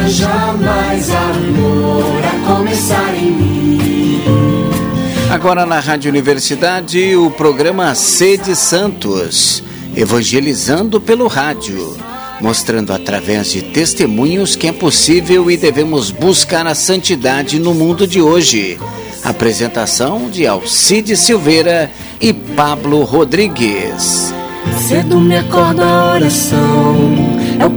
[0.00, 4.20] Haja mais amor a começar em mim.
[5.30, 9.62] Agora na Rádio Universidade, o programa Sede Santos,
[9.94, 11.98] evangelizando pelo rádio,
[12.40, 18.22] mostrando através de testemunhos que é possível e devemos buscar a santidade no mundo de
[18.22, 18.80] hoje.
[19.22, 24.32] Apresentação de Alcide Silveira e Pablo Rodrigues.
[24.88, 27.29] Cedo me acorda a oração.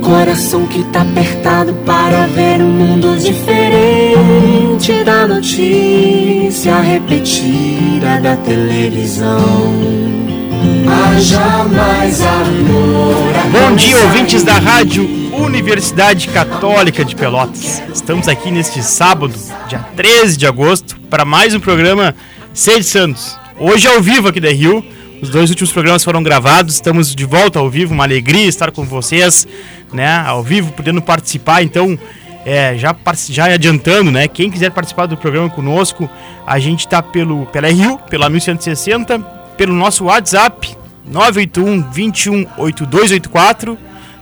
[0.04, 9.74] Coração que tá apertado para ver um mundo diferente da notícia repetida da televisão.
[13.52, 17.82] Bom dia, ouvintes da Rádio Universidade Católica de Pelotas.
[17.94, 19.34] Estamos aqui neste sábado,
[19.70, 22.13] dia 13 de agosto, para mais um programa
[22.54, 23.40] Sede Santos.
[23.58, 24.84] Hoje ao vivo aqui da Rio.
[25.22, 28.84] Os dois últimos programas foram gravados, estamos de volta ao vivo, uma alegria estar com
[28.84, 29.48] vocês,
[29.94, 31.64] né, ao vivo, podendo participar.
[31.64, 31.98] Então,
[32.46, 32.96] é, já,
[33.30, 36.10] já adiantando, né, quem quiser participar do programa conosco,
[36.46, 39.20] a gente está pelo pela Rio, pela 1160,
[39.58, 43.77] pelo nosso WhatsApp 981 21 8284,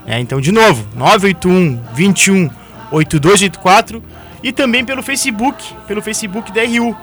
[0.05, 2.49] né, então de novo, 981 21
[2.91, 4.03] 8284
[4.43, 6.95] e também pelo Facebook, pelo Facebook da RU.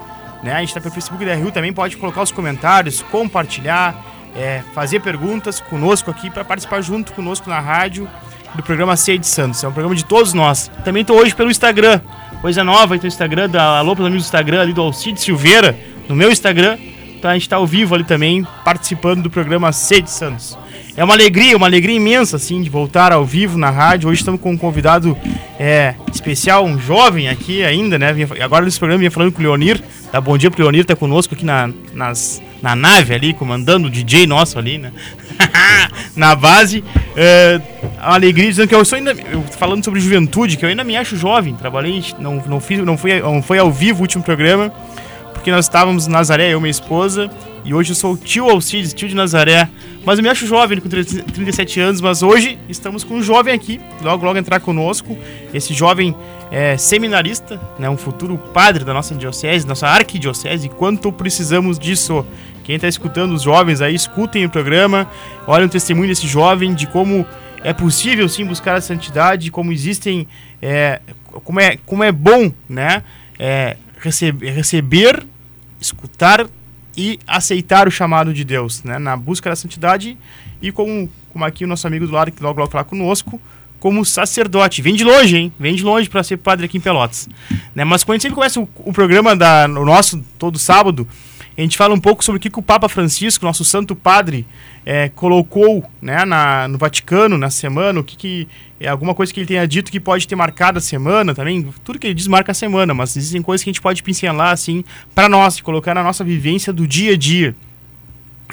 [0.43, 0.53] Né?
[0.53, 3.95] A gente está pelo Facebook da RU também, pode colocar os comentários, compartilhar,
[4.37, 8.09] é, fazer perguntas conosco aqui para participar junto conosco na rádio
[8.55, 9.63] do programa Ceia de Santos.
[9.63, 10.71] É um programa de todos nós.
[10.85, 12.01] Também estou hoje pelo Instagram,
[12.41, 15.79] coisa nova aí no Instagram, da Alô, pelos amigos do Instagram, ali do Alcide Silveira,
[16.09, 16.79] no meu Instagram.
[17.17, 20.57] Então a gente está ao vivo ali também, participando do programa Ceia de Santos.
[20.99, 24.09] É uma alegria, uma alegria imensa, assim, de voltar ao vivo na rádio.
[24.09, 25.17] Hoje estamos com um convidado
[25.57, 28.13] é, especial, um jovem aqui ainda, né?
[28.43, 29.81] Agora nesse programa vinha falando com o Leonir.
[30.11, 33.91] Dá bom dia pro Leonir, tá conosco aqui na, nas, na nave ali, comandando o
[33.91, 34.91] DJ nosso ali, né?
[36.17, 36.83] na base.
[37.15, 37.61] É,
[38.03, 39.13] uma alegria dizendo que eu sou ainda.
[39.13, 41.55] Eu, falando sobre juventude, que eu ainda me acho jovem.
[41.55, 44.73] Trabalhei, não, não, fiz, não, fui, não foi ao vivo o último programa,
[45.33, 47.31] porque nós estávamos Nazaré, eu e minha esposa.
[47.69, 49.69] E hoje eu sou o tio Alcides, tio de Nazaré.
[50.03, 53.79] Mas eu me acho jovem, com 37 anos, mas hoje estamos com um jovem aqui,
[54.01, 55.19] logo logo entrar conosco.
[55.53, 56.17] Esse jovem
[56.51, 62.25] é, seminarista, né, um futuro padre da nossa diocese, nossa arquidiocese, quanto precisamos disso.
[62.65, 65.07] Quem está escutando os jovens aí, escutem o programa,
[65.47, 67.27] olhem o testemunho desse jovem, de como
[67.63, 70.27] é possível sim buscar a santidade, como existem,
[70.63, 71.03] é,
[71.45, 73.03] como, é, como é bom né,
[73.39, 75.27] é, receber, receber,
[75.79, 76.49] escutar
[76.99, 78.99] e aceitar o chamado de Deus, né?
[78.99, 80.19] Na busca da santidade
[80.61, 83.41] e como, como aqui o nosso amigo do lado que logo logo falar conosco,
[83.79, 84.83] como sacerdote.
[84.83, 85.53] Vem de longe, hein?
[85.61, 87.29] Vem de longe para ser padre aqui em Pelotas.
[87.73, 87.85] Né?
[87.85, 91.07] Mas quando a gente sempre começa o, o programa da, o nosso todo sábado,
[91.59, 94.47] a gente fala um pouco sobre o que, que o Papa Francisco, nosso Santo Padre,
[94.87, 98.49] é, colocou né, na, no Vaticano na semana, o que, que
[98.79, 101.69] é alguma coisa que ele tenha dito que pode ter marcado a semana também.
[101.83, 104.53] Tudo que ele diz marca a semana, mas existem coisas que a gente pode pincelar
[104.53, 107.57] assim para nós, colocar na nossa vivência do dia a dia.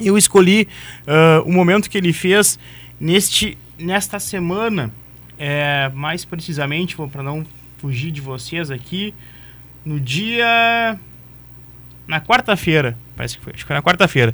[0.01, 0.67] Eu escolhi
[1.07, 2.57] uh, o momento que ele fez
[2.99, 4.91] neste, nesta semana,
[5.38, 7.45] é, mais precisamente, para não
[7.77, 9.13] fugir de vocês aqui,
[9.85, 10.99] no dia
[12.07, 14.33] na quarta-feira, parece que foi, acho que foi na quarta-feira.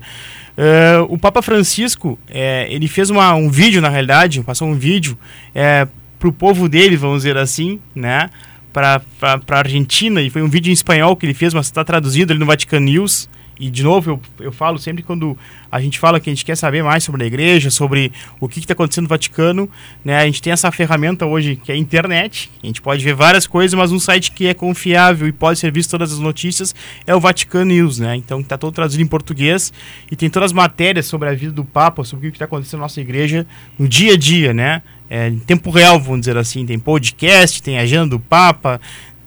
[0.57, 5.17] Uh, o Papa Francisco, é, ele fez uma, um vídeo, na realidade, passou um vídeo
[5.55, 5.87] é,
[6.19, 8.29] para o povo dele, vamos dizer assim, né?
[8.71, 12.31] Para a Argentina, e foi um vídeo em espanhol que ele fez, mas está traduzido
[12.31, 13.29] ali no Vatican News.
[13.59, 15.37] E, de novo, eu, eu falo sempre quando
[15.71, 18.59] a gente fala que a gente quer saber mais sobre a igreja, sobre o que
[18.59, 19.69] está acontecendo no Vaticano,
[20.03, 20.17] né?
[20.17, 22.49] A gente tem essa ferramenta hoje que é a internet.
[22.61, 25.71] A gente pode ver várias coisas, mas um site que é confiável e pode ser
[25.71, 26.73] visto todas as notícias
[27.05, 28.15] é o Vatican News, né?
[28.15, 29.71] Então está todo traduzido em português
[30.11, 32.79] e tem todas as matérias sobre a vida do Papa, sobre o que está acontecendo
[32.79, 33.45] na nossa igreja
[33.77, 34.81] no dia a dia, né?
[35.13, 36.65] É, em tempo real, vamos dizer assim.
[36.65, 38.79] Tem podcast, tem agenda do Papa,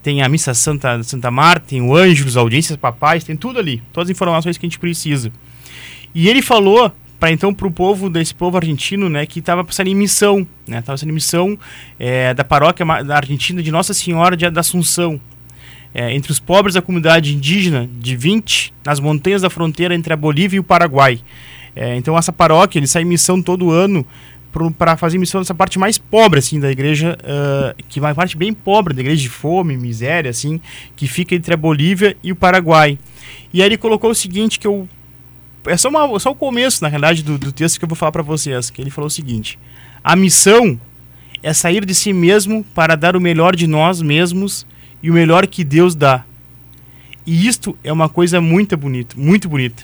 [0.05, 4.11] tem a Missa Santa, Santa Marta, tem o Ângelos, audiências papais, tem tudo ali, todas
[4.11, 5.33] as informações que a gente precisa.
[6.15, 9.87] E ele falou para então para o povo desse povo argentino, né, que estava passando
[9.87, 11.59] em missão, né, estava sendo missão
[11.99, 15.19] é, da paróquia da Argentina de Nossa Senhora de, da Assunção,
[15.95, 20.17] é, entre os pobres da comunidade indígena de 20, nas montanhas da fronteira entre a
[20.17, 21.19] Bolívia e o Paraguai.
[21.75, 24.07] É, então essa paróquia, ele sai em missão todo ano
[24.77, 28.37] para fazer missão nessa parte mais pobre assim da igreja, uh, que é uma parte
[28.37, 30.61] bem pobre da igreja de fome, miséria assim,
[30.95, 32.99] que fica entre a Bolívia e o Paraguai.
[33.53, 34.89] E aí ele colocou o seguinte que eu
[35.67, 38.13] é só, uma, só o começo, na realidade, do, do texto que eu vou falar
[38.13, 39.59] para vocês, que ele falou o seguinte:
[40.03, 40.79] a missão
[41.43, 44.67] é sair de si mesmo para dar o melhor de nós mesmos
[45.03, 46.25] e o melhor que Deus dá.
[47.27, 49.83] E isto é uma coisa muito bonita, muito bonita.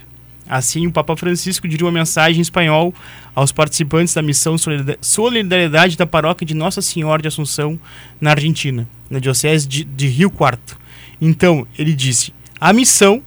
[0.51, 2.93] Assim, o Papa Francisco dirigiu uma mensagem em espanhol
[3.37, 4.57] aos participantes da missão
[5.01, 7.79] Solidariedade da Paróquia de Nossa Senhora de Assunção,
[8.21, 10.77] na Argentina, na Diocese de, de Rio Quarto.
[11.21, 13.23] Então, ele disse: a missão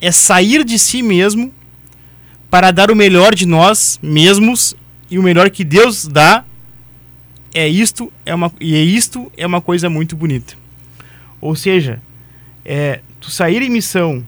[0.00, 1.52] é sair de si mesmo
[2.48, 4.74] para dar o melhor de nós mesmos
[5.10, 6.46] e o melhor que Deus dá
[7.52, 10.54] é isto é uma e é isto é uma coisa muito bonita.
[11.42, 12.00] Ou seja,
[12.64, 14.24] é tu sair em missão,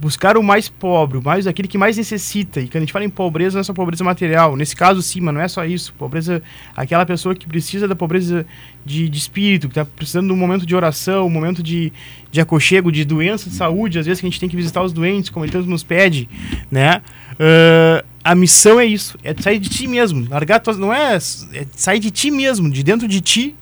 [0.00, 2.60] buscar o mais pobre, o mais aquele que mais necessita.
[2.60, 4.56] E quando a gente fala em pobreza, não é só pobreza material.
[4.56, 5.94] Nesse caso, sim, mas não é só isso.
[5.94, 6.42] Pobreza,
[6.76, 8.46] aquela pessoa que precisa da pobreza
[8.84, 11.92] de, de espírito, que está precisando de um momento de oração, um momento de,
[12.30, 13.98] de aconchego, de doença, de saúde.
[13.98, 16.28] Às vezes que a gente tem que visitar os doentes, como ele tanto nos pede,
[16.70, 17.00] né?
[17.32, 21.66] Uh, a missão é isso, é sair de ti mesmo, largar tuas, não é, é
[21.76, 23.54] sair de ti mesmo, de dentro de ti,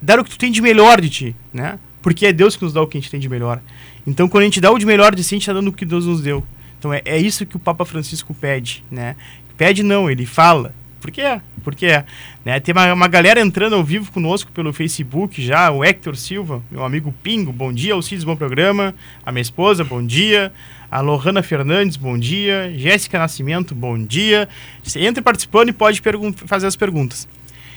[0.00, 1.78] dar o que tu tem de melhor de ti, né?
[2.00, 3.60] Porque é Deus que nos dá o que a gente tem de melhor.
[4.06, 5.72] Então, quando a gente dá o de melhor de si, a gente está dando o
[5.72, 6.44] que Deus nos deu.
[6.78, 9.16] Então, é, é isso que o Papa Francisco pede, né?
[9.56, 10.74] Pede não, ele fala.
[11.00, 12.04] Porque é, porque é.
[12.44, 12.58] Né?
[12.60, 16.84] Tem uma, uma galera entrando ao vivo conosco pelo Facebook já, o Hector Silva, meu
[16.84, 18.94] amigo Pingo, bom dia, Alcides, bom programa.
[19.24, 20.52] A minha esposa, bom dia.
[20.90, 22.72] A Lohana Fernandes, bom dia.
[22.76, 24.48] Jéssica Nascimento, bom dia.
[24.82, 26.02] Você entra participando e pode
[26.46, 27.28] fazer as perguntas.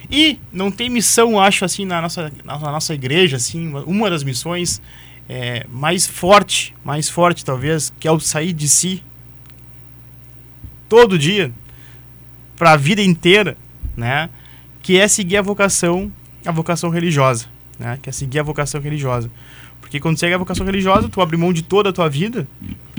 [0.09, 4.81] E não tem missão, acho, assim, na nossa, na nossa igreja, assim, uma das missões
[5.29, 9.03] é, mais forte, mais forte talvez, que é o sair de si
[10.89, 11.51] todo dia
[12.57, 13.55] para a vida inteira,
[13.95, 14.27] né?
[14.81, 16.11] Que é seguir a vocação,
[16.43, 17.45] a vocação religiosa,
[17.77, 17.99] né?
[18.01, 19.29] Que é seguir a vocação religiosa.
[19.79, 22.47] Porque quando segue a vocação religiosa, tu abre mão de toda a tua vida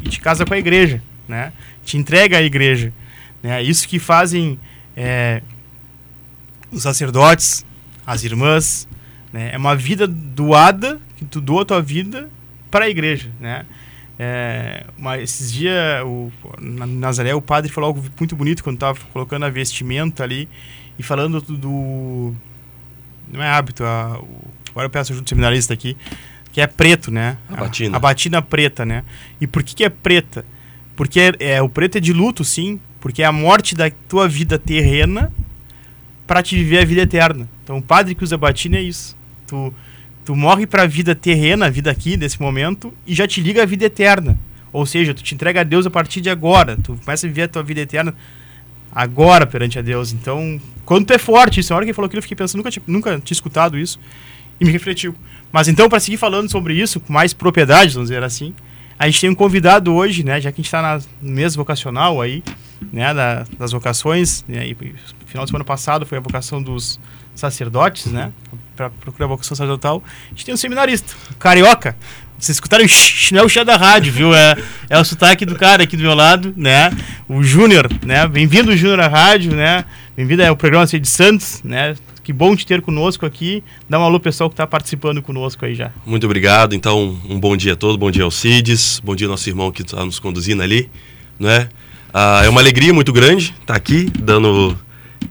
[0.03, 1.53] e te casa com a igreja, né?
[1.85, 2.93] Te entrega à igreja,
[3.43, 3.61] né?
[3.61, 4.59] Isso que fazem
[4.97, 5.43] é,
[6.71, 7.67] os sacerdotes,
[8.06, 8.88] as irmãs,
[9.32, 9.50] né?
[9.53, 12.31] É uma vida doada que tu doa a tua vida
[12.70, 13.67] para a igreja, né?
[14.19, 18.99] É, mas esses dias, o, na Nazaré, o padre falou algo muito bonito quando estava
[19.12, 20.49] colocando a vestimenta ali
[20.99, 21.56] e falando do.
[21.56, 22.34] do
[23.31, 25.96] não é hábito, a, o, agora eu peço ajuda do seminarista aqui,
[26.52, 27.37] que é preto, né?
[27.50, 27.94] A batina.
[27.94, 29.05] A, a batina preta, né?
[29.40, 30.44] E por que, que é preta?
[30.96, 34.26] Porque é, é, o preto é de luto, sim, porque é a morte da tua
[34.26, 35.31] vida terrena
[36.26, 37.46] para te viver a vida eterna.
[37.62, 39.17] Então o padre que usa batina é isso.
[39.46, 39.72] Tu
[40.25, 43.62] Tu morre para a vida terrena, a vida aqui, desse momento, e já te liga
[43.62, 44.38] à vida eterna.
[44.72, 46.76] Ou seja, tu te entrega a Deus a partir de agora.
[46.76, 48.14] Tu começa a viver a tua vida eterna
[48.93, 50.12] agora perante a Deus.
[50.12, 52.62] Então, quando tu é forte, isso, a hora que ele falou aquilo, eu fiquei pensando,
[52.62, 53.99] nunca, nunca tinha escutado isso,
[54.61, 55.14] e me refletiu.
[55.52, 58.55] Mas então, para seguir falando sobre isso, com mais propriedade, vamos dizer assim,
[58.99, 62.20] a gente tem um convidado hoje, né, já que a gente está no mês vocacional
[62.20, 62.43] aí,
[62.93, 64.75] né, da, das vocações, né, e,
[65.26, 67.00] final de semana passado foi a vocação dos
[67.34, 68.32] sacerdotes, né,
[68.81, 71.94] para procurar vocação sacerdotal, a gente tem um seminarista, um carioca.
[72.38, 72.87] Vocês escutaram,
[73.32, 74.35] não é o chá da rádio, viu?
[74.35, 74.56] É,
[74.88, 76.91] é o sotaque do cara aqui do meu lado, né?
[77.29, 78.27] O Júnior, né?
[78.27, 79.85] Bem-vindo, Júnior, à rádio, né?
[80.17, 81.94] Bem-vindo ao programa de Santos, né?
[82.23, 83.62] Que bom te ter conosco aqui.
[83.87, 85.91] Dá um alô pessoal que está participando conosco aí já.
[86.06, 86.75] Muito obrigado.
[86.75, 87.97] Então, um bom dia a todos.
[87.97, 89.03] Bom dia ao Cides.
[89.05, 90.88] Bom dia ao nosso irmão que está nos conduzindo ali,
[91.38, 91.69] né?
[92.15, 94.79] Ah, é uma alegria muito grande estar tá aqui dando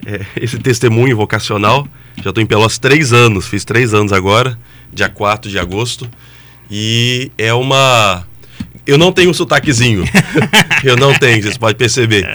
[0.05, 1.87] é, esse testemunho vocacional
[2.23, 4.57] já estou em Pelotas três anos, fiz três anos agora,
[4.93, 6.09] dia 4 de agosto.
[6.69, 8.25] E é uma.
[8.85, 10.03] Eu não tenho um sotaquezinho.
[10.83, 12.27] eu não tenho, vocês podem perceber.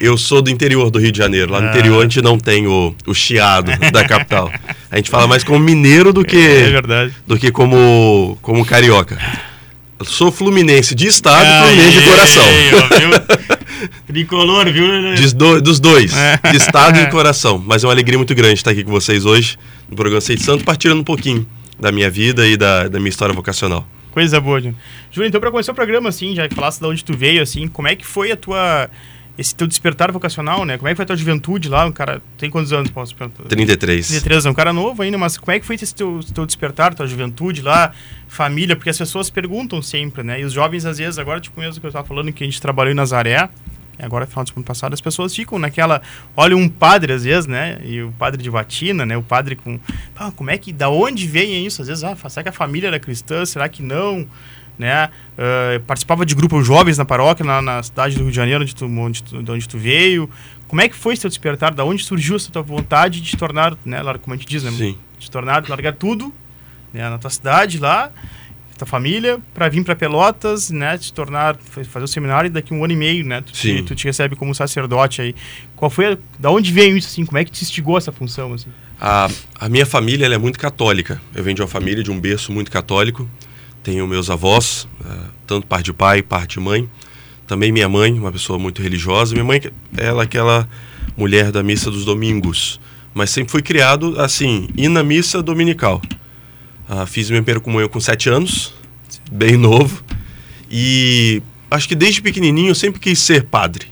[0.00, 1.52] Eu sou do interior do Rio de Janeiro.
[1.52, 4.50] Lá no interior a gente não tem o, o chiado da capital.
[4.90, 9.18] A gente fala mais como mineiro do que, é do que como, como carioca.
[9.98, 13.55] Eu sou fluminense de estado e fluminense de coração.
[14.06, 14.86] Tricolor, viu?
[15.34, 16.38] Do, dos dois, é.
[16.50, 17.62] de estado e de coração.
[17.64, 20.64] Mas é uma alegria muito grande estar aqui com vocês hoje no programa Seis Santo,
[20.64, 21.46] partilhando um pouquinho
[21.78, 23.86] da minha vida e da, da minha história vocacional.
[24.10, 24.76] Coisa boa, Júnior.
[25.10, 27.68] Júnior, então para começar o programa, assim, já que falasse de onde tu veio, assim,
[27.68, 28.88] como é que foi a tua
[29.38, 30.78] esse teu despertar vocacional, né?
[30.78, 31.84] Como é que foi a tua juventude lá?
[31.84, 33.44] Um cara tem quantos anos, posso perguntar?
[33.44, 34.08] 33.
[34.08, 36.94] 33, é um cara novo ainda, mas como é que foi esse teu, teu despertar,
[36.94, 37.92] tua juventude lá,
[38.26, 38.74] família?
[38.74, 40.40] Porque as pessoas perguntam sempre, né?
[40.40, 42.60] E os jovens, às vezes, agora, tipo mesmo que eu estava falando, que a gente
[42.60, 43.48] trabalhou em Nazaré,
[43.98, 46.02] agora final do ano passado, as pessoas ficam naquela.
[46.36, 47.78] Olha um padre, às vezes, né?
[47.84, 49.16] E o padre de batina, né?
[49.16, 49.78] O padre com.
[50.14, 50.72] Ah, como é que.
[50.72, 51.82] Da onde vem isso?
[51.82, 53.44] Às vezes, ah, será que a família era cristã?
[53.44, 54.26] Será que não?
[54.78, 55.06] Né?
[55.06, 58.74] Uh, participava de grupos jovens na paróquia, na, na, cidade do Rio de Janeiro, onde
[58.74, 60.28] tu, onde tu, de onde tu veio.
[60.68, 61.72] Como é que foi seu despertar?
[61.72, 64.00] Da onde surgiu essa tua vontade de te tornar, né?
[64.20, 64.70] Como a gente diz, né?
[64.70, 64.98] Sim.
[65.18, 66.32] De tornar, largar tudo
[66.92, 67.08] né?
[67.08, 68.12] na tua cidade lá
[68.76, 72.84] tua família para vir para Pelotas, né, te tornar fazer o seminário e daqui um
[72.84, 75.34] ano e meio, né, tu, te, tu te recebe como sacerdote aí.
[75.74, 77.24] Qual foi, a, da onde veio isso assim?
[77.24, 78.68] Como é que te instigou essa função assim?
[79.00, 79.28] A,
[79.58, 81.20] a minha família é muito católica.
[81.34, 83.28] Eu venho de uma família de um berço muito católico.
[83.86, 86.90] Tenho meus avós, uh, tanto parte de pai, parte de mãe,
[87.46, 89.32] Também minha mãe, uma pessoa muito religiosa.
[89.32, 89.62] Minha mãe,
[89.96, 90.68] ela é aquela
[91.16, 92.80] mulher da missa dos domingos,
[93.14, 96.02] mas sempre fui criado assim, ir na missa dominical.
[96.88, 98.74] Ah, fiz minha primeira comunhão com sete anos,
[99.30, 100.02] bem novo,
[100.68, 101.40] e
[101.70, 103.86] acho que desde pequenininho eu sempre quis ser padre.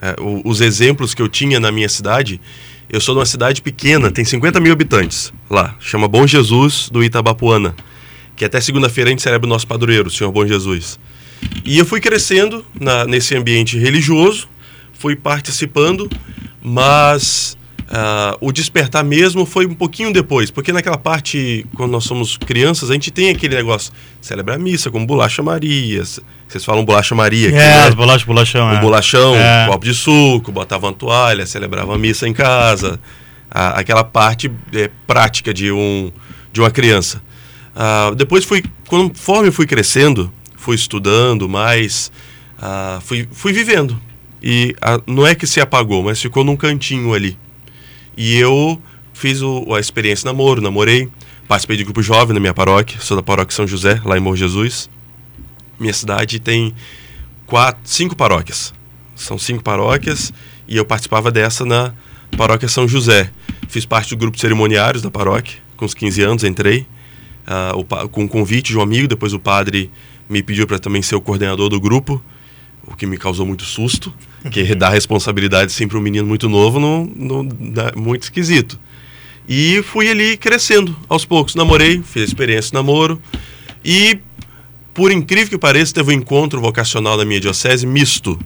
[0.00, 0.16] É,
[0.46, 2.40] os exemplos que eu tinha na minha cidade,
[2.88, 7.04] eu sou de uma cidade pequena, tem 50 mil habitantes lá, chama Bom Jesus do
[7.04, 7.76] Itabapuana,
[8.36, 10.98] que até segunda-feira a gente celebra o nosso padroeiro, o Senhor Bom Jesus.
[11.64, 14.48] E eu fui crescendo na, nesse ambiente religioso,
[14.92, 16.08] fui participando,
[16.62, 22.36] mas uh, o despertar mesmo foi um pouquinho depois, porque naquela parte, quando nós somos
[22.36, 27.14] crianças, a gente tem aquele negócio, celebrar a missa, como bolacha Maria, vocês falam bolacha
[27.14, 27.84] Maria aqui, É, né?
[27.88, 28.66] as bolachas, bolachão.
[28.66, 28.80] um é.
[28.80, 29.64] bolachão, É.
[29.66, 32.98] um copo de suco, botava uma toalha, celebrava a missa em casa,
[33.50, 36.10] a- aquela parte é, prática de, um,
[36.52, 37.22] de uma criança.
[37.78, 42.10] Ah, depois fui, conforme fui crescendo, fui estudando mais,
[42.58, 44.00] ah, fui, fui vivendo.
[44.42, 47.38] E ah, não é que se apagou, mas ficou num cantinho ali.
[48.16, 48.80] E eu
[49.12, 51.08] fiz o- a experiência namoro, namorei,
[51.46, 54.36] participei de grupo jovem na minha paróquia, sou da paróquia São José, lá em Morro
[54.36, 54.88] Jesus.
[55.78, 56.74] Minha cidade tem
[57.46, 58.72] quatro, cinco paróquias.
[59.14, 60.32] São cinco paróquias
[60.66, 61.92] e eu participava dessa na
[62.38, 63.30] paróquia São José.
[63.68, 66.86] Fiz parte do grupo de cerimoniários da paróquia, com os 15 anos entrei,
[67.46, 69.90] ah, o com um convite de um amigo, depois o padre
[70.28, 72.22] me pediu para também ser o coordenador do grupo,
[72.86, 74.12] o que me causou muito susto,
[74.50, 78.78] que dar responsabilidade sempre um menino muito novo, não, não dá- muito esquisito.
[79.48, 81.54] E fui ali crescendo aos poucos.
[81.54, 83.22] Namorei, fiz experiência de namoro.
[83.84, 84.18] E,
[84.92, 88.36] por incrível que pareça, teve um encontro vocacional na minha diocese misto.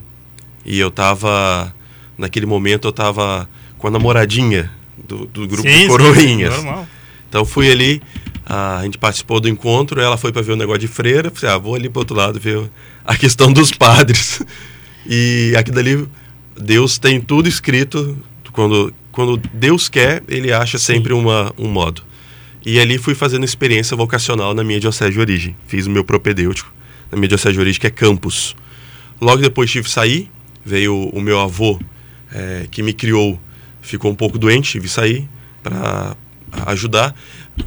[0.62, 1.74] E eu tava,
[2.18, 4.70] naquele momento, eu tava com a namoradinha
[5.08, 6.54] do, do grupo sim, coroinhas.
[6.56, 6.86] normal.
[7.30, 8.02] Então fui ali,
[8.52, 11.58] a gente participou do encontro, ela foi para ver o negócio de freira, falei, ah,
[11.58, 12.68] vou ali para outro lado ver
[13.04, 14.42] a questão dos padres.
[15.06, 16.04] E aqui dali,
[16.60, 18.18] Deus tem tudo escrito,
[18.50, 22.02] quando, quando Deus quer, ele acha sempre uma, um modo.
[22.66, 25.56] E ali fui fazendo experiência vocacional na minha diocese de origem.
[25.68, 26.72] Fiz o meu propedêutico
[27.10, 28.56] na minha diocese de origem, que é Campos.
[29.20, 30.28] Logo depois tive que sair,
[30.64, 31.78] veio o meu avô,
[32.32, 33.40] eh, que me criou,
[33.80, 35.28] ficou um pouco doente, tive que sair
[35.62, 36.16] para
[36.66, 37.14] ajudar.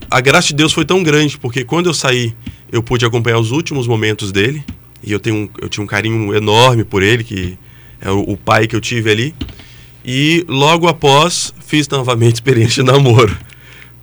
[0.09, 2.33] A graça de Deus foi tão grande, porque quando eu saí,
[2.71, 4.63] eu pude acompanhar os últimos momentos dele,
[5.03, 7.57] e eu, tenho um, eu tinha um carinho enorme por ele, que
[7.99, 9.35] é o, o pai que eu tive ali.
[10.05, 13.35] E logo após, fiz novamente experiência de namoro.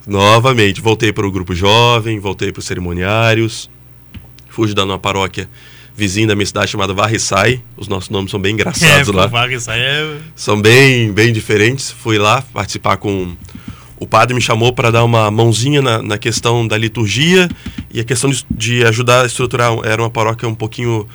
[0.06, 3.70] Novamente, voltei para o grupo jovem, voltei para os cerimoniários,
[4.48, 5.48] fui ajudar numa paróquia
[6.00, 7.62] vizinha da minha cidade chamada Varriçai.
[7.76, 9.30] Os nossos nomes são bem engraçados é, lá
[9.68, 10.18] aí é...
[10.34, 11.90] são bem, bem diferentes.
[11.90, 13.36] Fui lá participar com.
[14.00, 17.50] O padre me chamou para dar uma mãozinha na, na questão da liturgia
[17.92, 19.76] e a questão de, de ajudar a estruturar.
[19.84, 21.06] Era uma paróquia um pouquinho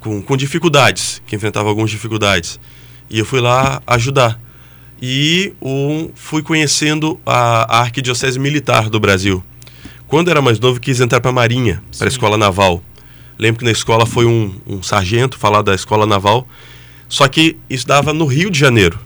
[0.00, 2.58] com, com dificuldades, que enfrentava algumas dificuldades.
[3.08, 4.40] E eu fui lá ajudar.
[5.00, 9.42] E um, fui conhecendo a, a Arquidiocese Militar do Brasil.
[10.08, 12.82] Quando era mais novo, quis entrar para a Marinha, para a Escola Naval.
[13.38, 16.48] Lembro que na escola foi um, um sargento falar da Escola Naval.
[17.08, 18.98] Só que isso dava no Rio de Janeiro.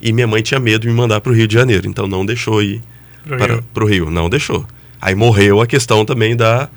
[0.00, 2.24] E minha mãe tinha medo de me mandar para o Rio de Janeiro, então não
[2.24, 2.80] deixou ir
[3.24, 3.64] Pro para Rio.
[3.74, 4.10] o Rio.
[4.10, 4.66] Não deixou.
[5.00, 6.68] Aí morreu a questão também da,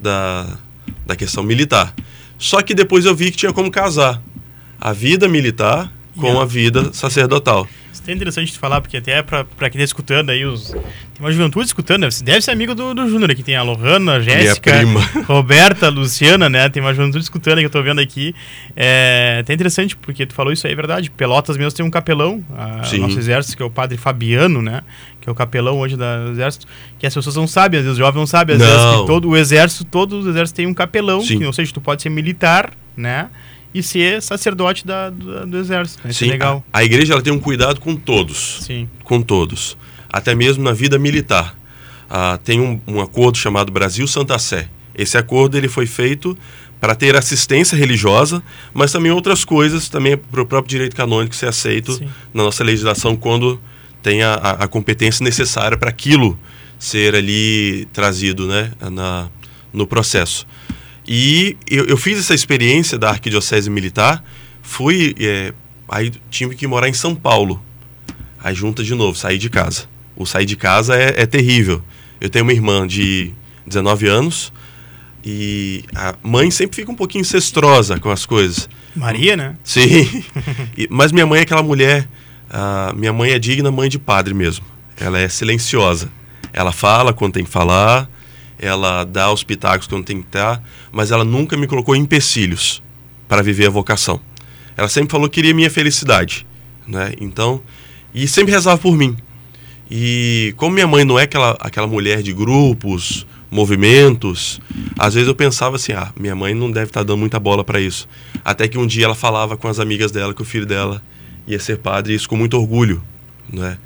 [0.00, 0.46] da,
[1.06, 1.94] da questão militar.
[2.38, 4.22] Só que depois eu vi que tinha como casar
[4.80, 6.42] a vida militar com Yeah.
[6.42, 7.68] a vida sacerdotal.
[8.08, 10.70] Isso é interessante de falar, porque até pra, pra quem tá escutando aí, os...
[10.70, 10.80] tem
[11.20, 12.10] uma juventude escutando, né?
[12.10, 14.72] Você deve ser amigo do, do Júnior aqui, tem a Lohana, a Jéssica.
[15.28, 16.70] Roberta, a Luciana, né?
[16.70, 18.34] Tem uma juventude escutando aí que eu tô vendo aqui.
[18.74, 21.10] É até interessante, porque tu falou isso aí, é verdade.
[21.10, 23.00] Pelotas mesmo tem um capelão, a, Sim.
[23.00, 24.80] nosso exército, que é o padre Fabiano, né?
[25.20, 26.66] Que é o capelão hoje do exército,
[26.98, 28.68] que as pessoas não sabem, às vezes os jovens não sabem, às Não.
[28.68, 31.40] vezes que todo o exército, todos os exércitos têm um capelão, Sim.
[31.40, 33.28] que, ou seja, tu pode ser militar, né?
[33.74, 36.06] E ser sacerdote da, do, do exército.
[36.08, 36.64] Isso é legal.
[36.72, 38.58] A, a igreja ela tem um cuidado com todos.
[38.62, 38.88] Sim.
[39.04, 39.76] com todos,
[40.10, 41.56] até mesmo na vida militar.
[42.10, 44.68] Ah, tem um, um acordo chamado Brasil Santa Sé.
[44.94, 46.36] Esse acordo ele foi feito
[46.80, 51.48] para ter assistência religiosa, mas também outras coisas, também para o próprio direito canônico ser
[51.48, 52.08] aceito Sim.
[52.32, 53.60] na nossa legislação quando
[54.02, 56.38] tem a, a- a competência necessária para aquilo
[56.78, 59.28] ser ali trazido né, na,
[59.72, 60.46] no processo.
[61.10, 64.22] E eu, eu fiz essa experiência da arquidiocese militar,
[64.60, 65.54] fui, é,
[65.88, 67.62] aí tive que morar em São Paulo.
[68.38, 69.86] Aí junta de novo, sair de casa.
[70.14, 71.82] O sair de casa é, é terrível.
[72.20, 73.32] Eu tenho uma irmã de
[73.66, 74.52] 19 anos
[75.24, 78.68] e a mãe sempre fica um pouquinho incestrosa com as coisas.
[78.94, 79.56] Maria, né?
[79.64, 80.22] Sim.
[80.76, 82.06] E- mas minha mãe é aquela mulher.
[82.96, 84.64] minha mãe é digna mãe de padre mesmo.
[84.96, 86.10] Ela é silenciosa.
[86.52, 88.08] Ela fala quando tem que falar,
[88.58, 90.62] ela dá os pitacos quando tem que dar,
[90.98, 92.82] mas ela nunca me colocou empecilhos.
[93.28, 94.20] para viver a vocação.
[94.76, 96.44] Ela sempre falou que queria minha felicidade,
[96.88, 97.12] né?
[97.20, 97.62] Então,
[98.12, 99.16] e sempre rezava por mim.
[99.88, 104.60] E como minha mãe não é aquela, aquela mulher de grupos, movimentos,
[104.98, 107.62] às vezes eu pensava assim, ah, minha mãe não deve estar tá dando muita bola
[107.62, 108.08] para isso.
[108.44, 111.00] Até que um dia ela falava com as amigas dela que o filho dela
[111.46, 113.00] ia ser padre, e isso com muito orgulho,
[113.52, 113.78] né?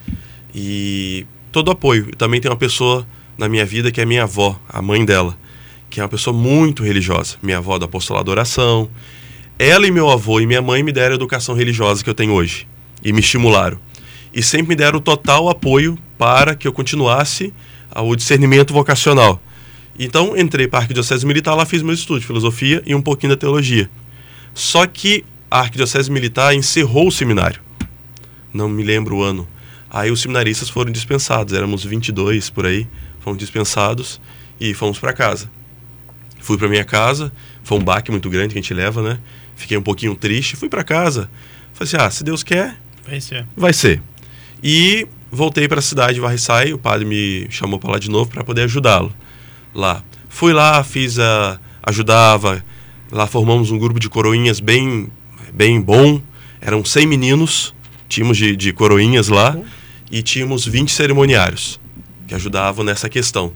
[0.55, 2.15] E todo apoio.
[2.17, 5.37] Também tem uma pessoa na minha vida que é minha avó, a mãe dela,
[5.93, 7.37] que é uma pessoa muito religiosa.
[7.43, 8.89] Minha avó da apostolado oração.
[9.59, 12.33] Ela e meu avô e minha mãe me deram a educação religiosa que eu tenho
[12.33, 12.67] hoje
[13.05, 13.79] e me estimularam
[14.33, 17.53] e sempre me deram total apoio para que eu continuasse
[17.95, 19.39] o discernimento vocacional.
[19.99, 23.35] Então, entrei para a Arquidiocese Militar, lá fiz meu estudo de filosofia e um pouquinho
[23.35, 23.91] da teologia.
[24.55, 27.61] Só que a Arquidiocese Militar encerrou o seminário.
[28.55, 29.47] Não me lembro o ano.
[29.91, 32.89] Aí os seminaristas foram dispensados, éramos 22 por aí,
[33.21, 34.19] fomos dispensados
[34.59, 35.51] e fomos para casa.
[36.43, 37.33] Fui para minha casa,
[37.63, 39.19] foi um baque muito grande que a gente leva, né?
[39.55, 41.31] Fiquei um pouquinho triste, fui para casa.
[41.73, 43.47] Falei assim: ah, se Deus quer, vai ser.
[43.57, 44.03] Vai ser.
[44.63, 48.29] E voltei para a cidade de Varriçai, o padre me chamou para lá de novo
[48.29, 49.15] para poder ajudá-lo
[49.73, 50.03] lá.
[50.29, 52.65] Fui lá, fiz a ajudava,
[53.11, 55.09] lá formamos um grupo de coroinhas bem
[55.53, 56.21] bem bom,
[56.61, 57.75] eram 100 meninos,
[58.09, 59.57] tínhamos de, de coroinhas lá
[60.11, 61.81] e tínhamos 20 cerimoniários
[62.27, 63.53] que ajudavam nessa questão.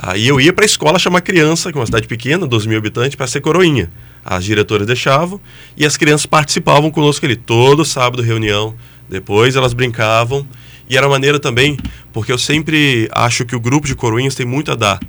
[0.00, 2.78] Aí eu ia para a escola chamar criança, que é uma cidade pequena, 12 mil
[2.78, 3.90] habitantes, para ser coroinha.
[4.24, 5.40] As diretoras deixavam
[5.76, 7.36] e as crianças participavam conosco ali.
[7.36, 8.74] Todo sábado, reunião,
[9.08, 10.46] depois elas brincavam.
[10.88, 11.78] E era maneira também,
[12.12, 15.00] porque eu sempre acho que o grupo de coroinhas tem muito a dar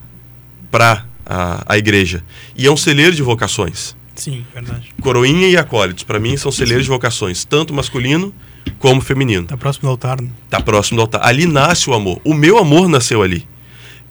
[0.71, 2.23] para a, a igreja.
[2.55, 3.95] E é um celeiro de vocações.
[4.15, 4.93] Sim, verdade.
[5.01, 8.33] Coroinha e acólitos, para mim, são celeiros de vocações, tanto masculino
[8.79, 9.43] como feminino.
[9.43, 10.29] Está próximo do altar, né?
[10.45, 11.21] Está próximo do altar.
[11.25, 12.21] Ali nasce o amor.
[12.23, 13.47] O meu amor nasceu ali.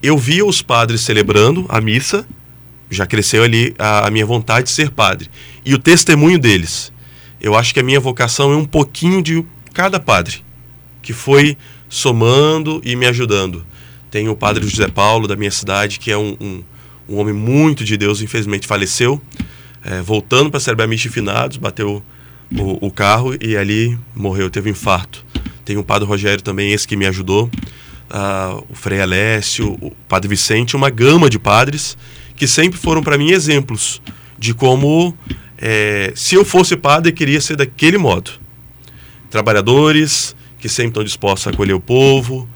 [0.02, 2.26] Eu via os padres celebrando a missa,
[2.90, 5.30] já cresceu ali a, a minha vontade de ser padre.
[5.64, 6.92] E o testemunho deles.
[7.40, 10.44] Eu acho que a minha vocação é um pouquinho de cada padre
[11.02, 11.56] que foi
[11.88, 13.66] somando e me ajudando.
[14.10, 16.62] Tem o padre José Paulo, da minha cidade, que é um, um,
[17.08, 19.20] um homem muito de Deus, infelizmente faleceu,
[19.84, 22.02] é, voltando para celebrar missa finados, bateu
[22.52, 25.24] o, o, carro e ali morreu, teve um infarto.
[25.64, 27.50] Tem o padre Rogério também, esse que me ajudou,
[28.12, 31.96] uh, o Frei Alessio, o padre Vicente, uma gama de padres
[32.36, 34.02] que sempre foram para mim exemplos
[34.38, 35.16] de como,
[35.58, 38.32] é, se eu fosse padre, queria ser daquele modo
[39.30, 42.48] trabalhadores que sempre estão dispostos a acolher o povo.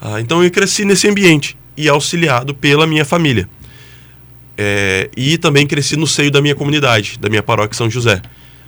[0.00, 3.48] Ah, então eu cresci nesse ambiente e auxiliado pela minha família.
[4.56, 8.20] É, e também cresci no seio da minha comunidade, da minha paróquia São José.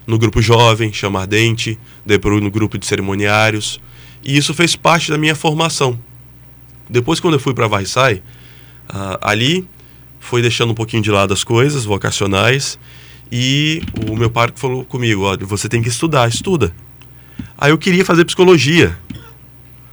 [0.06, 3.80] No grupo jovem, chama ardente, depois no grupo de cerimoniários.
[4.22, 5.98] E isso fez parte da minha formação.
[6.88, 8.22] Depois, quando eu fui para Varriçai,
[8.88, 9.66] ah, ali
[10.20, 12.78] foi deixando um pouquinho de lado as coisas vocacionais.
[13.30, 16.72] E o meu pai falou comigo: olha, você tem que estudar, estuda.
[17.58, 18.96] Aí eu queria fazer psicologia,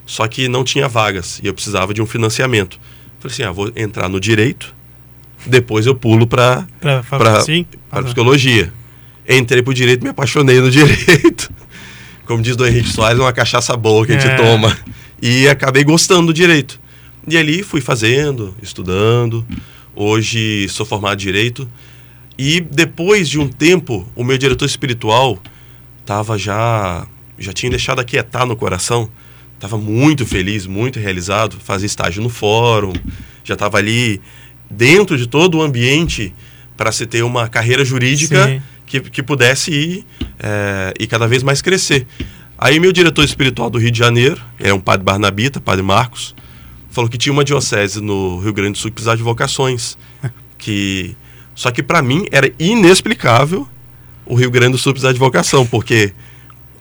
[0.05, 2.79] só que não tinha vagas e eu precisava de um financiamento.
[3.19, 4.73] Falei assim, ah, vou entrar no direito,
[5.45, 6.67] depois eu pulo para
[7.89, 8.73] para psicologia.
[9.27, 11.51] Entrei para o direito, me apaixonei no direito.
[12.25, 14.35] Como diz o Henrique Soares, é uma cachaça boa que a gente é.
[14.35, 14.75] toma.
[15.21, 16.79] E acabei gostando do direito.
[17.27, 19.45] E ali fui fazendo, estudando.
[19.95, 21.69] Hoje sou formado em direito.
[22.37, 25.37] E depois de um tempo, o meu diretor espiritual
[25.99, 27.07] estava já
[27.37, 29.09] já tinha deixado aquietar no coração.
[29.55, 31.57] Estava muito feliz, muito realizado.
[31.59, 32.93] Fazia estágio no fórum,
[33.43, 34.19] já estava ali
[34.69, 36.33] dentro de todo o ambiente
[36.75, 40.05] para se ter uma carreira jurídica que, que pudesse ir
[40.39, 42.07] é, e cada vez mais crescer.
[42.61, 46.35] Aí meu diretor espiritual do Rio de Janeiro, é um padre Barnabita, padre Marcos,
[46.91, 49.97] falou que tinha uma diocese no Rio Grande do Sul que precisava de vocações.
[50.59, 51.17] que
[51.55, 53.67] Só que para mim era inexplicável
[54.27, 56.13] o Rio Grande do Sul precisar de vocação, porque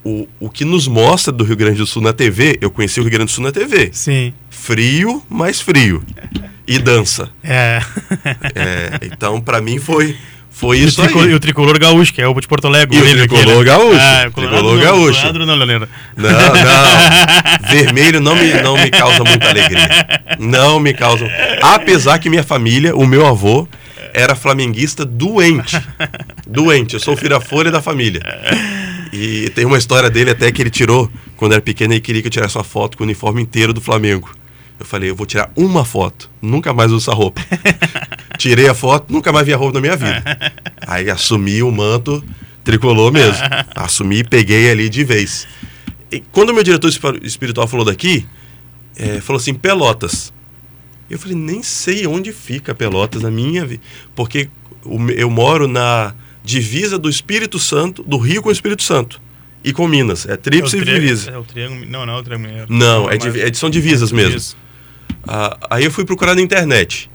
[0.05, 3.03] o, o que nos mostra do Rio Grande do Sul na TV, eu conheci o
[3.03, 3.89] Rio Grande do Sul na TV.
[3.95, 4.35] Sim.
[4.51, 6.05] Frio, mais frio.
[6.67, 7.31] E dança.
[7.43, 7.81] É.
[8.55, 10.15] é então, para mim, foi,
[10.61, 11.31] foi e isso o aí.
[11.31, 12.95] E o tricolor gaúcho, que é o de Porto Alegre.
[12.95, 13.65] E o tricolor aquele.
[13.65, 13.99] gaúcho.
[13.99, 15.21] Ah, o tricolor não, gaúcho.
[15.21, 15.89] Colorado não, Leonardo.
[16.17, 17.65] Não, não.
[17.71, 19.89] Vermelho não me, não me causa muita alegria.
[20.39, 21.27] Não me causa.
[21.63, 23.67] Apesar que minha família, o meu avô,
[24.13, 25.81] era flamenguista doente.
[26.47, 26.95] Doente.
[26.95, 27.41] Eu sou o filho
[27.73, 28.21] da família.
[29.13, 32.29] E tem uma história dele até que ele tirou, quando era pequeno, ele queria que
[32.29, 34.31] eu tirasse uma foto com o uniforme inteiro do Flamengo.
[34.79, 37.41] Eu falei, eu vou tirar uma foto, nunca mais uso essa roupa.
[38.41, 40.23] Tirei a foto, nunca mais vi a roupa na minha vida.
[40.87, 42.25] Aí assumi o manto
[42.65, 43.43] tricolor mesmo.
[43.77, 45.47] Assumi e peguei ali de vez.
[46.11, 46.89] E quando o meu diretor
[47.23, 48.27] espiritual falou daqui,
[48.97, 50.33] é, falou assim, Pelotas.
[51.11, 53.83] Eu falei, nem sei onde fica Pelotas na minha vida.
[54.15, 54.49] Porque
[55.15, 59.21] eu moro na divisa do Espírito Santo, do Rio com o Espírito Santo.
[59.63, 60.25] E com Minas.
[60.27, 61.31] É É tríplice triângulo- divisa.
[61.31, 61.85] É o triângulo.
[61.87, 62.73] Não, não é o triângulo mineiro.
[62.73, 64.39] Não, é, divi- é- são divisas mesmo.
[64.39, 64.57] Isso.
[65.29, 67.11] Ah, aí eu fui procurar na internet.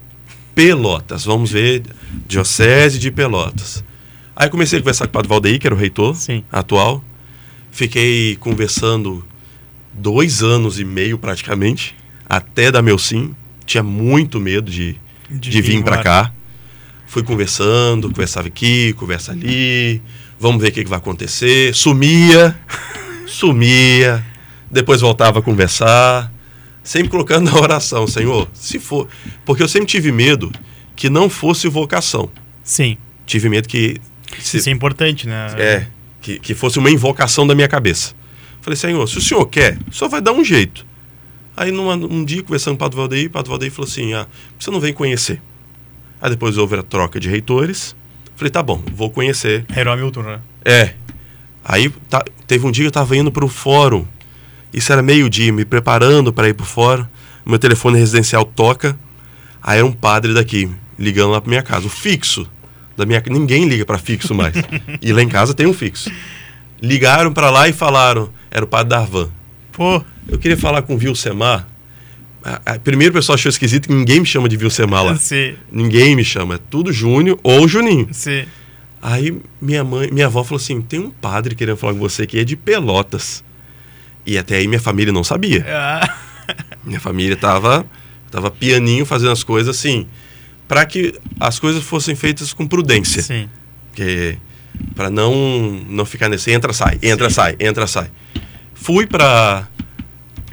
[0.55, 1.83] Pelotas, vamos ver,
[2.25, 3.83] Diocese de Pelotas.
[4.33, 6.43] Aí comecei a conversar com o Padre Valdeir, que era o reitor Sim.
[6.51, 7.03] atual.
[7.71, 9.23] Fiquei conversando
[9.93, 11.95] dois anos e meio praticamente,
[12.27, 13.35] até dar meu sim.
[13.65, 14.95] Tinha muito medo de,
[15.29, 16.31] De de, vir para cá.
[17.07, 20.01] Fui conversando, conversava aqui, conversa ali.
[20.39, 21.73] Vamos ver o que, que vai acontecer.
[21.73, 22.57] Sumia,
[23.27, 24.23] sumia.
[24.69, 26.31] Depois voltava a conversar.
[26.85, 29.07] Sempre colocando na oração, Senhor, se for.
[29.43, 30.51] Porque eu sempre tive medo
[30.95, 32.29] que não fosse vocação.
[32.63, 32.95] Sim.
[33.25, 33.97] Tive medo que.
[34.39, 35.47] se- Isso é importante, né?
[35.57, 35.87] é,
[36.21, 38.13] que, que fosse uma invocação da minha cabeça.
[38.61, 40.85] Falei, Senhor, se o senhor quer, o senhor vai dar um jeito.
[41.57, 44.27] Aí numa, um dia, conversando com o Padre Valdeir, o Padre Valdeir falou assim, ah,
[44.59, 45.41] você não vem conhecer.
[46.21, 47.95] Aí depois houve a troca de reitores.
[48.35, 49.65] Falei, tá bom, vou conhecer.
[49.75, 50.39] Heró Hamilton, né?
[50.63, 50.93] É.
[51.63, 54.05] Aí tá- teve um dia que eu tava indo pro fórum.
[54.75, 57.05] Isso era meio-dia, me preparando para ir pro fórum.
[57.45, 58.99] Meu telefone residencial toca.
[59.63, 61.87] Aí era um padre daqui, ligando lá pra minha casa.
[61.87, 62.45] O fixo
[62.97, 64.53] da minha Ninguém liga para fixo mais.
[65.01, 66.11] e lá em casa tem um fixo.
[66.81, 68.29] Ligaram para lá e falaram.
[68.51, 69.29] Era o padre Darvan.
[69.71, 71.65] Pô, Eu queria falar com o Vilsemar.
[72.83, 75.15] Primeiro o pessoal achou esquisito que ninguém me chama de Vilsemar lá.
[75.15, 76.55] se, Ninguém me chama.
[76.55, 78.09] É tudo Júnior ou Juninho.
[78.11, 78.45] se,
[79.01, 82.39] Aí minha mãe, minha avó falou assim: tem um padre querendo falar com você que
[82.39, 83.41] é de Pelotas.
[84.25, 85.65] E até aí minha família não sabia.
[85.69, 86.15] ah,
[86.85, 87.85] Minha família tava,
[88.29, 90.07] tava pianinho fazendo as coisas assim,
[90.67, 93.49] para que as coisas fossem feitas com prudência, sim.
[93.93, 94.37] que
[94.95, 98.11] para não não ficar nesse entra sai, entra sai, entra sai.
[98.73, 99.67] Fui para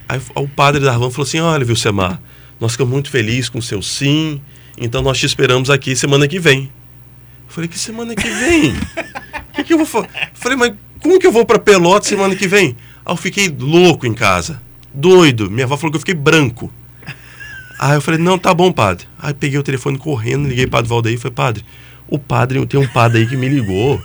[0.09, 2.21] aí o padre Darvan falou assim: "Olha, Vilsemar,
[2.61, 4.41] nós ficamos muito felizes com o seu sim,
[4.79, 6.71] então nós te esperamos aqui semana que vem".
[7.47, 8.73] Eu falei: "Que semana que vem?
[8.73, 12.35] O que, que eu vou fazer?" Falei: "Mas como que eu vou para Pelotas semana
[12.35, 14.61] que vem?" Aí eu fiquei louco em casa,
[14.93, 15.51] doido.
[15.51, 16.73] Minha avó falou que eu fiquei branco.
[17.79, 19.07] Aí eu falei, não, tá bom, padre.
[19.19, 21.65] Aí peguei o telefone correndo, liguei para o padre Valdeir e falei, padre,
[22.09, 24.01] o padre, tem um padre aí que me ligou,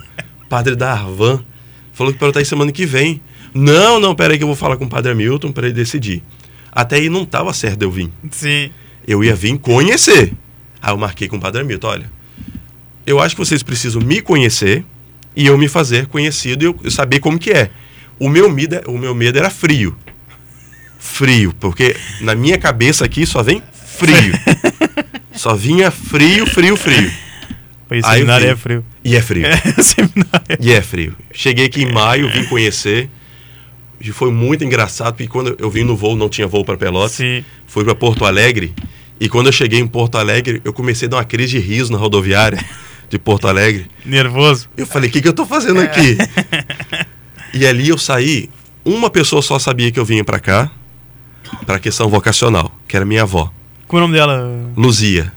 [0.48, 1.44] padre da Arvan,
[1.92, 3.20] falou que para eu estar aí semana que vem.
[3.54, 6.22] Não, não, peraí que eu vou falar com o padre Hamilton para ele decidir.
[6.72, 8.10] Até aí não tava certo eu vir.
[8.30, 8.70] Sim.
[9.06, 10.32] Eu ia vir conhecer.
[10.82, 12.10] Aí eu marquei com o padre Hamilton, olha,
[13.06, 14.84] eu acho que vocês precisam me conhecer
[15.34, 17.70] e eu me fazer conhecido e eu, eu saber como que é.
[18.18, 19.96] O meu, medo, é- o meu medo era frio.
[20.98, 24.32] Frio, porque na minha cabeça aqui só vem frio.
[25.32, 27.10] só vinha frio, frio, frio.
[27.88, 28.84] Pois Aí seminário é frio.
[29.04, 29.46] E é frio.
[29.48, 30.58] É, seminário.
[30.60, 31.16] E é frio.
[31.32, 33.08] Cheguei aqui em maio, vim conhecer.
[34.00, 37.12] E foi muito engraçado, porque quando eu vim no voo, não tinha voo para Pelotas.
[37.12, 37.44] Sim.
[37.66, 38.72] Fui para Porto Alegre.
[39.20, 41.90] E quando eu cheguei em Porto Alegre, eu comecei a dar uma crise de riso
[41.90, 42.64] na rodoviária
[43.08, 43.86] de Porto Alegre.
[44.04, 44.68] Nervoso.
[44.76, 46.16] Eu falei, o que, que eu tô fazendo aqui?
[47.54, 48.48] e ali eu saí,
[48.84, 50.70] uma pessoa só sabia que eu vinha para cá,
[51.66, 53.52] para questão vocacional, que era minha avó,
[53.86, 54.50] Qual é o nome dela?
[54.76, 55.32] Luzia.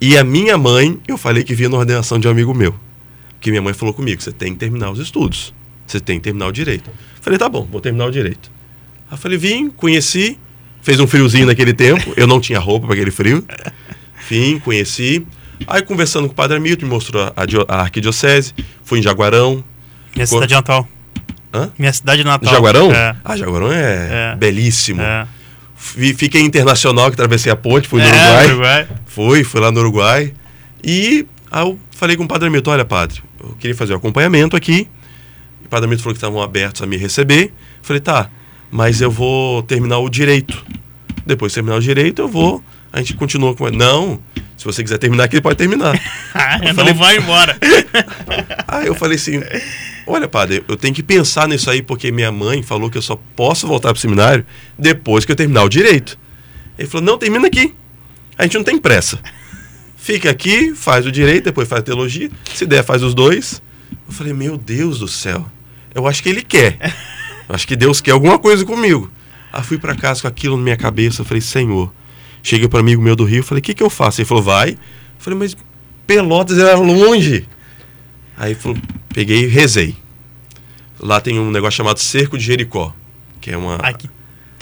[0.00, 2.74] E a minha mãe, eu falei que vinha na ordenação de um amigo meu.
[3.40, 5.52] Que minha mãe falou comigo, você tem que terminar os estudos.
[5.86, 6.88] Você tem que terminar o direito.
[7.20, 8.50] Falei, tá bom, vou terminar o direito.
[9.10, 10.38] Aí eu falei, vim, conheci,
[10.80, 13.44] fez um friozinho naquele tempo, eu não tinha roupa para aquele frio.
[14.28, 15.26] Vim, conheci.
[15.66, 19.62] Aí conversando com o padre Hamilton, me mostrou a, dio- a arquidiocese, fui em Jaguarão.
[20.14, 20.88] Minha cidade natal.
[21.52, 21.70] Hã?
[21.78, 22.52] Minha cidade natal.
[22.52, 22.92] Jaguarão?
[22.92, 23.16] É.
[23.24, 24.36] Ah, Jaguarão é, É.
[24.36, 25.02] belíssimo.
[25.02, 25.26] É.
[25.76, 28.46] Fi- Fiquei internacional, que atravessei a ponte, fui no É, Uruguai.
[28.46, 28.88] Uruguai.
[29.06, 30.32] Fui, fui lá no Uruguai.
[30.84, 34.56] E aí eu falei com o Padre Hamilton, olha, padre, eu queria fazer o acompanhamento
[34.56, 34.88] aqui.
[35.64, 37.52] O Padre Hamilton falou que estavam abertos a me receber.
[37.82, 38.28] Falei, tá,
[38.70, 40.64] mas eu vou terminar o direito.
[41.26, 42.62] Depois de terminar o direito, eu vou.
[42.92, 43.70] A gente continua com.
[43.70, 44.18] Não,
[44.56, 45.98] se você quiser terminar aqui, pode terminar.
[46.34, 47.56] Ah, não falei- vai embora.
[48.68, 49.40] Aí eu falei assim:
[50.10, 53.16] olha, padre, eu tenho que pensar nisso aí, porque minha mãe falou que eu só
[53.36, 54.44] posso voltar pro seminário
[54.78, 56.18] depois que eu terminar o direito.
[56.78, 57.74] Ele falou: não, termina aqui.
[58.36, 59.20] A gente não tem pressa.
[59.96, 62.30] Fica aqui, faz o direito, depois faz a teologia.
[62.54, 63.62] Se der, faz os dois.
[64.06, 65.46] Eu falei: meu Deus do céu.
[65.94, 66.78] Eu acho que ele quer.
[67.48, 69.10] Eu acho que Deus quer alguma coisa comigo.
[69.52, 71.22] Aí fui para casa com aquilo na minha cabeça.
[71.22, 71.92] Eu falei: Senhor.
[72.42, 73.42] Cheguei para um amigo meu do Rio.
[73.42, 74.20] Falei: o que, que eu faço?
[74.20, 74.70] Ele falou: vai.
[74.70, 74.76] Eu
[75.18, 75.56] falei: mas
[76.10, 77.46] Pelotas era longe.
[78.36, 78.76] Aí falou,
[79.14, 79.94] peguei e rezei.
[81.00, 82.94] Lá tem um negócio chamado Cerco de Jericó,
[83.40, 83.76] que é uma.
[83.76, 84.08] Aqui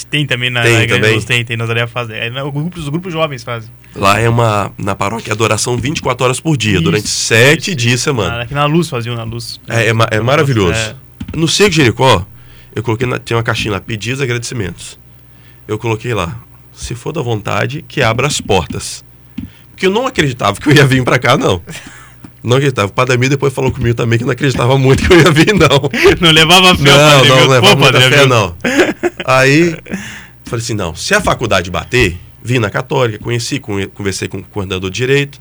[0.08, 1.20] tem também na, Tem na igreja também?
[1.22, 2.16] Tem, tem, nós ali fazem.
[2.16, 3.70] É, no- grupos, os grupos jovens fazem.
[3.94, 4.72] Lá é uma.
[4.78, 8.36] Na paróquia, adoração 24 horas por dia, Isso, durante sete isso, dias semana.
[8.36, 9.60] Ah, Aqui na luz faziam na luz.
[9.68, 10.78] É, é, é maravilhoso.
[10.78, 10.94] É.
[11.34, 12.26] No Cerco de Jericó,
[12.74, 13.06] eu coloquei.
[13.06, 14.98] Na, tem uma caixinha lá, pedidos e agradecimentos.
[15.66, 16.40] Eu coloquei lá,
[16.72, 19.04] se for da vontade, que abra as portas.
[19.70, 21.60] Porque eu não acreditava que eu ia vir pra cá, não.
[22.48, 22.88] Não acreditava.
[22.88, 25.54] O Padre Amil depois falou comigo também que não acreditava muito que eu ia vir,
[25.54, 25.90] não.
[26.20, 28.56] Não levava fé, Não, não, não levava Pô, muita fé, não.
[29.24, 29.76] Aí,
[30.44, 34.42] falei assim, não, se a faculdade bater, vim na Católica, conheci, con- conversei com o
[34.42, 35.40] coordenador de Direito,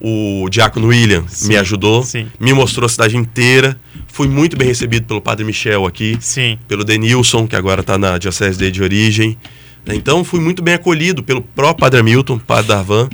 [0.00, 2.26] o Diácono William Sim, me ajudou, sim.
[2.38, 6.58] me mostrou a cidade inteira, fui muito bem recebido pelo Padre Michel aqui, Sim.
[6.68, 9.38] pelo Denilson, que agora está na Diocese dele de origem.
[9.86, 9.94] né?
[9.94, 13.08] Então, fui muito bem acolhido pelo próprio Padre Hamilton, Padre Darvan,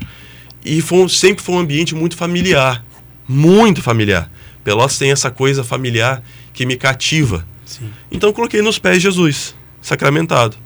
[0.65, 2.83] e foi, sempre foi um ambiente muito familiar,
[3.29, 4.31] muito familiar.
[4.65, 7.47] Pelotas tem essa coisa familiar que me cativa.
[7.65, 7.91] Sim.
[8.11, 10.57] Então, eu coloquei nos pés de Jesus, sacramentado.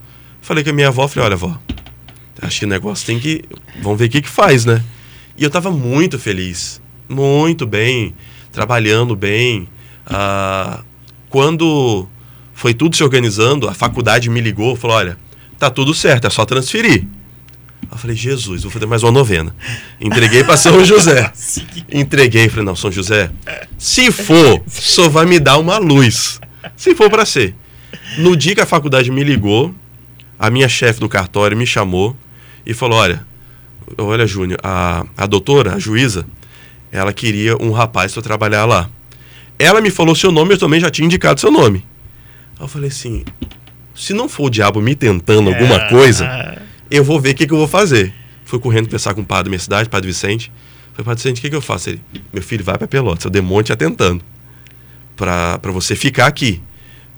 [0.40, 1.58] Falei com a minha avó, falei, olha, avó,
[2.40, 3.44] acho que o negócio tem que...
[3.80, 4.82] Vamos ver o que que faz, né?
[5.36, 8.14] E eu estava muito feliz, muito bem,
[8.50, 9.68] trabalhando bem.
[10.06, 10.82] Ah,
[11.28, 12.08] quando
[12.52, 15.18] foi tudo se organizando, a faculdade me ligou, falou, olha,
[15.58, 17.06] tá tudo certo, é só transferir.
[17.92, 19.54] Eu falei, Jesus, vou fazer mais uma novena.
[20.00, 21.30] Entreguei para São José.
[21.92, 23.30] Entreguei, falei, não, São José,
[23.78, 26.40] se for, só vai me dar uma luz.
[26.74, 27.54] Se for para ser.
[28.18, 29.74] No dia que a faculdade me ligou,
[30.38, 32.16] a minha chefe do cartório me chamou
[32.64, 33.26] e falou, olha,
[33.98, 36.24] olha, Júnior, a, a doutora, a juíza,
[36.90, 38.88] ela queria um rapaz para trabalhar lá.
[39.58, 41.84] Ela me falou seu nome, eu também já tinha indicado seu nome.
[42.58, 43.22] Aí eu falei assim,
[43.94, 46.58] se não for o diabo me tentando alguma É, coisa.
[46.96, 48.12] Eu vou ver o que, que eu vou fazer.
[48.44, 50.52] Fui correndo conversar com o padre da minha cidade, padre Vicente.
[50.92, 51.90] Falei, padre Vicente, o que, que eu faço?
[51.90, 52.00] Ele,
[52.32, 54.22] meu filho, vai para Pelotas, o demônio te atentando.
[55.16, 56.60] Para você ficar aqui.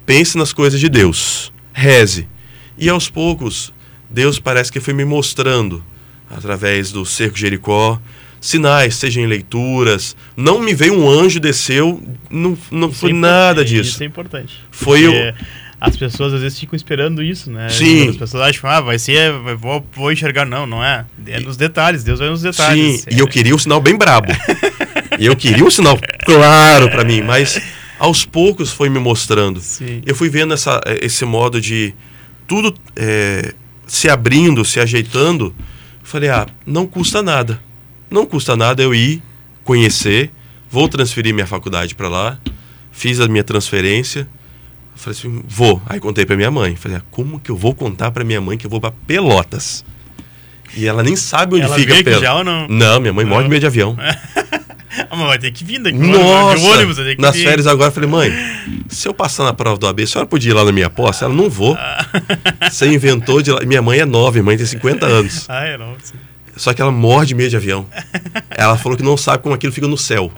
[0.04, 1.52] Pense nas coisas de Deus.
[1.72, 2.28] Reze.
[2.76, 3.72] E aos poucos,
[4.10, 5.82] Deus parece que foi me mostrando,
[6.30, 8.00] através do cerco Jericó,
[8.40, 10.14] sinais, seja em leituras.
[10.36, 14.02] Não me veio um anjo, desceu, não, não Isso foi é nada Isso disso.
[14.02, 14.54] é importante.
[14.70, 15.34] Foi eu-
[15.86, 17.68] As pessoas às vezes ficam esperando isso, né?
[17.68, 18.08] Sim.
[18.08, 20.46] As pessoas acham, ah, vai ser, vou, vou enxergar.
[20.46, 21.04] Não, não é.
[21.26, 23.02] É nos detalhes, Deus vai nos detalhes.
[23.02, 24.28] Sim, É- e eu queria um sinal bem brabo.
[25.18, 27.60] e eu queria um sinal claro para mim, mas
[27.98, 29.60] aos poucos foi me mostrando.
[29.60, 30.02] Sim.
[30.06, 31.94] Eu fui vendo essa, esse modo de
[32.46, 33.54] tudo é,
[33.86, 35.54] se abrindo, se ajeitando.
[36.02, 37.60] Falei, ah, não custa nada.
[38.10, 39.22] Não custa nada eu ir
[39.64, 40.30] conhecer,
[40.70, 42.38] vou transferir minha faculdade para lá,
[42.92, 44.28] fiz a minha transferência.
[44.96, 45.82] Falei assim, vou.
[45.86, 46.76] Aí contei para minha mãe.
[46.76, 49.84] Falei, ah, como que eu vou contar para minha mãe que eu vou para Pelotas?
[50.76, 52.20] E ela nem sabe onde Ela fica Pelotas.
[52.20, 52.66] já ou não?
[52.68, 53.50] Não, minha mãe morre de Não.
[53.50, 53.96] medo de avião.
[55.10, 55.98] Ah, mas vai ter que vir daqui.
[55.98, 56.56] Nossa!
[56.56, 57.42] De ônibus, vai ter que nas vir.
[57.42, 58.32] férias agora, eu falei, mãe,
[58.88, 61.24] se eu passar na prova do AB, a senhora podia ir lá na minha posse?
[61.24, 61.76] Ela, não vou.
[62.70, 63.50] Você inventou de...
[63.50, 65.46] lá- Minha mãe é nova, minha mãe tem 50 anos.
[65.50, 65.96] Ah, é, não.
[66.00, 66.14] sim.
[66.56, 67.86] Só que ela morre de medo de avião.
[68.50, 70.30] Ela falou que não sabe como aquilo fica no céu.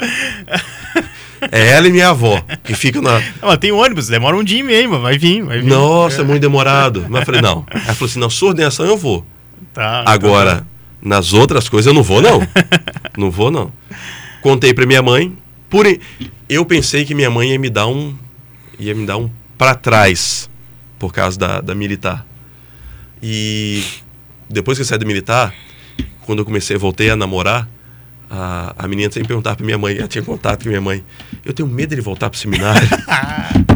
[1.52, 3.20] É ela e minha avó, que ficam na...
[3.20, 5.68] Não, mas tem ônibus, demora um dia e meio, mas vai vir, vai vir.
[5.68, 7.06] Nossa, é muito demorado.
[7.08, 7.66] Mas eu falei, não.
[7.70, 9.24] Ela falou assim, na sua ordenação eu vou.
[9.72, 10.66] Tá, Agora,
[11.00, 12.40] nas outras coisas eu não vou, não.
[13.16, 13.72] não vou, não.
[14.42, 15.36] Contei pra minha mãe.
[15.68, 15.86] Por...
[16.48, 18.14] Eu pensei que minha mãe ia me dar um.
[18.78, 20.48] ia me dar um pra trás
[20.98, 22.24] por causa da, da militar.
[23.22, 23.82] E
[24.48, 25.52] depois que eu saí da militar,
[26.24, 27.68] quando eu comecei, voltei a namorar,
[28.30, 31.04] a, a menina sempre perguntava pra minha mãe, ela tinha contato com minha mãe.
[31.44, 32.88] Eu tenho medo de ele voltar pro seminário.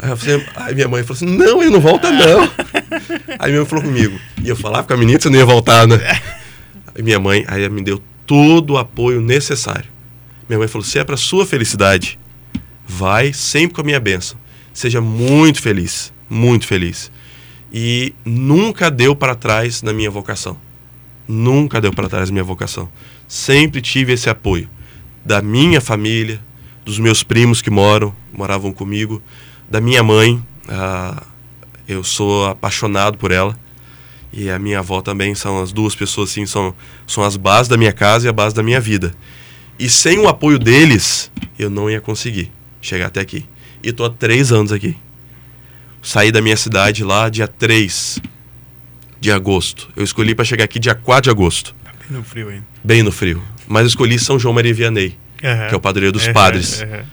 [0.00, 2.42] Aí, falei- aí minha mãe falou assim: não, ele não volta, não.
[3.38, 4.18] Aí minha mãe falou comigo.
[4.42, 5.96] E eu falava com a menina que você não ia voltar, né?
[6.94, 9.84] Aí minha mãe aí me deu todo o apoio necessário.
[10.48, 12.18] Minha mãe falou: se é para sua felicidade,
[12.86, 14.36] vai sempre com a minha bênção.
[14.72, 17.12] Seja muito feliz, muito feliz.
[17.72, 20.56] E nunca deu para trás na minha vocação.
[21.26, 22.88] Nunca deu para trás minha vocação.
[23.28, 24.68] Sempre tive esse apoio
[25.24, 26.40] da minha família,
[26.84, 29.22] dos meus primos que moram, moravam comigo,
[29.70, 30.42] da minha mãe.
[30.68, 31.22] ah,
[31.88, 33.58] eu sou apaixonado por ela.
[34.32, 36.74] E a minha avó também são as duas pessoas assim, são,
[37.06, 39.12] são as bases da minha casa e a base da minha vida.
[39.78, 43.44] E sem o apoio deles, eu não ia conseguir chegar até aqui.
[43.82, 44.96] E tô há três anos aqui.
[46.00, 48.20] Saí da minha cidade lá dia 3
[49.22, 49.88] de agosto.
[49.96, 51.74] Eu escolhi para chegar aqui dia 4 de agosto,
[52.08, 52.64] Bem no frio ainda.
[52.82, 53.40] bem no frio.
[53.68, 55.68] Mas eu escolhi São João Maria Vianney, Aham.
[55.68, 56.82] que é o padroeiro dos Aham, padres.
[56.82, 57.04] aham.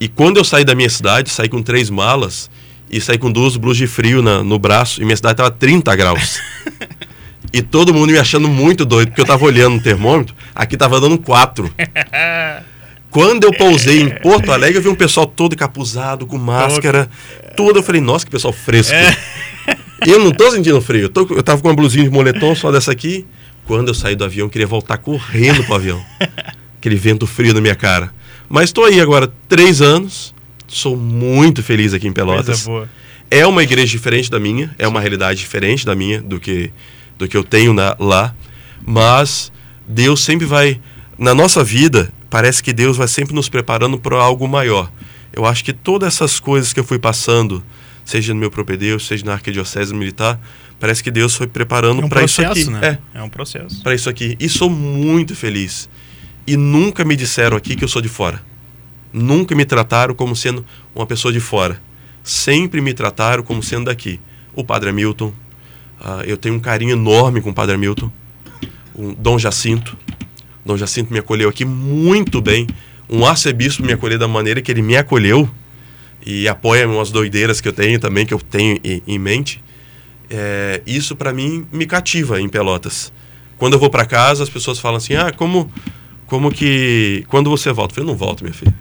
[0.00, 2.50] E quando eu saí da minha cidade, saí com três malas
[2.90, 5.94] e saí com duas blusas de frio na- no braço e minha cidade tava 30
[5.94, 6.40] graus.
[7.52, 11.00] e todo mundo me achando muito doido, porque eu tava olhando no termômetro, aqui tava
[11.00, 11.72] dando 4.
[13.10, 17.08] Quando eu pousei em Porto Alegre, eu vi um pessoal todo encapuzado, com máscara,
[17.56, 17.78] tudo.
[17.78, 18.94] Eu falei, nossa, que pessoal fresco.
[20.06, 21.02] Eu não tô sentindo frio.
[21.02, 23.26] Eu, tô, eu tava com uma blusinha de moletom só dessa aqui.
[23.66, 26.02] Quando eu saí do avião, eu queria voltar correndo pro avião.
[26.78, 28.12] Aquele vento frio na minha cara.
[28.48, 30.34] Mas estou aí agora, três anos.
[30.66, 32.66] Sou muito feliz aqui em Pelotas.
[33.30, 36.70] É uma igreja diferente da minha, é uma realidade diferente da minha, do que,
[37.16, 38.34] do que eu tenho na- lá.
[38.84, 39.52] Mas
[39.86, 40.80] Deus sempre vai.
[41.18, 44.90] Na nossa vida, parece que Deus vai sempre nos preparando para algo maior.
[45.32, 47.62] Eu acho que todas essas coisas que eu fui passando,
[48.04, 50.40] seja no meu propedeu, seja na arquidiocese militar,
[50.80, 52.64] parece que Deus foi preparando É um para isso aqui.
[52.70, 52.98] né?
[53.14, 53.82] É, É um processo.
[53.82, 54.36] para isso aqui.
[54.40, 55.88] E sou muito feliz.
[56.46, 58.42] E nunca me disseram aqui que eu sou de fora.
[59.12, 61.80] Nunca me trataram como sendo uma pessoa de fora.
[62.24, 64.20] Sempre me trataram como sendo daqui.
[64.54, 65.32] O Padre Hamilton,
[66.00, 68.10] ah, eu tenho um carinho enorme com o Padre Hamilton.
[68.94, 69.96] O Dom Jacinto.
[70.64, 72.66] Dom Jacinto me acolheu aqui muito bem.
[73.08, 75.48] Um arcebispo me acolheu da maneira que ele me acolheu.
[76.24, 79.62] E apoia umas doideiras que eu tenho também, que eu tenho em, mente.
[80.30, 83.12] É, isso para mim me cativa em Pelotas.
[83.58, 85.70] Quando eu vou para casa, as pessoas falam assim: "Ah, como
[86.26, 88.74] como que quando você volta?" Eu falei: "Não volto, minha filha.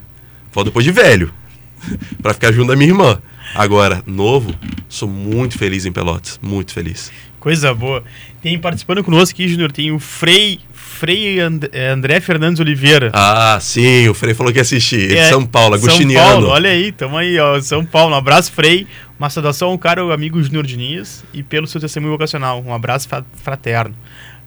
[0.51, 1.33] Volto depois de velho,
[2.21, 3.21] para ficar junto da minha irmã.
[3.53, 4.53] Agora, novo,
[4.87, 7.11] sou muito feliz em Pelotas, muito feliz.
[7.39, 8.03] Coisa boa.
[8.41, 10.59] Tem participando conosco aqui, Júnior, tem o Frei,
[11.01, 13.09] Frei And- eh, André Fernandes Oliveira.
[13.11, 15.11] Ah, sim, o Frei falou que ia assistir.
[15.17, 16.29] É, São Paulo, São agostiniano.
[16.29, 18.13] Paulo, olha aí, tamo aí, ó, São Paulo.
[18.13, 18.85] Um abraço, Frei.
[19.17, 22.63] Uma saudação ao cara, amigo Júnior Diniz, e pelo seu testemunho vocacional.
[22.63, 23.95] Um abraço fra- fraterno.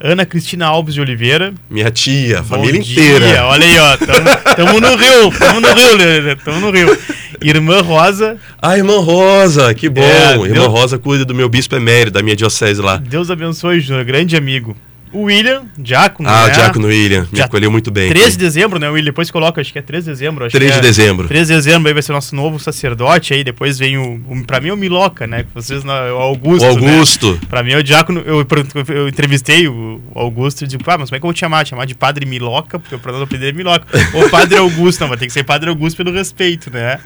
[0.01, 1.53] Ana Cristina Alves de Oliveira.
[1.69, 3.45] Minha tia, Bom família dia, inteira.
[3.47, 3.97] Olha aí, ó.
[3.97, 6.99] Tamo, tamo no Rio, tamo no Rio, tamo no Rio.
[7.43, 10.03] Irmã Rosa, Ah, irmã Rosa, que bom.
[10.03, 12.97] É, irmã Rosa cuida do meu bispo emérito, da minha diocese lá.
[12.99, 14.77] Deus abençoe, Júnior, grande amigo.
[15.15, 16.29] O William, Diácono.
[16.29, 16.53] Ah, né?
[16.53, 18.09] o Diácono William, me Já- acolheu muito bem.
[18.11, 19.05] 13 de dezembro, né, William?
[19.07, 20.45] Depois coloca, acho que é 13 de dezembro.
[20.45, 20.89] Acho 3 que de é.
[20.91, 21.29] dezembro.
[21.29, 24.61] 13 de dezembro aí vai ser nosso novo sacerdote aí, depois vem o, o pra
[24.61, 26.91] mim é o Miloca, né, vocês na- o Augusto, O né?
[26.91, 27.39] Augusto.
[27.49, 28.45] Pra mim é o diácono, eu,
[28.89, 31.65] eu entrevistei o Augusto e digo, ah, mas como é que eu vou te chamar?
[31.65, 33.87] Te chamar de Padre Miloca, porque o pronome do é Miloca.
[34.15, 36.99] Ou Padre Augusto, não, vai ter que ser Padre Augusto pelo respeito, né?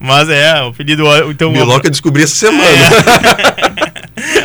[0.00, 1.52] Mas é, o apelido, então...
[1.52, 2.62] Miloca eu descobri essa semana.
[2.66, 3.71] É.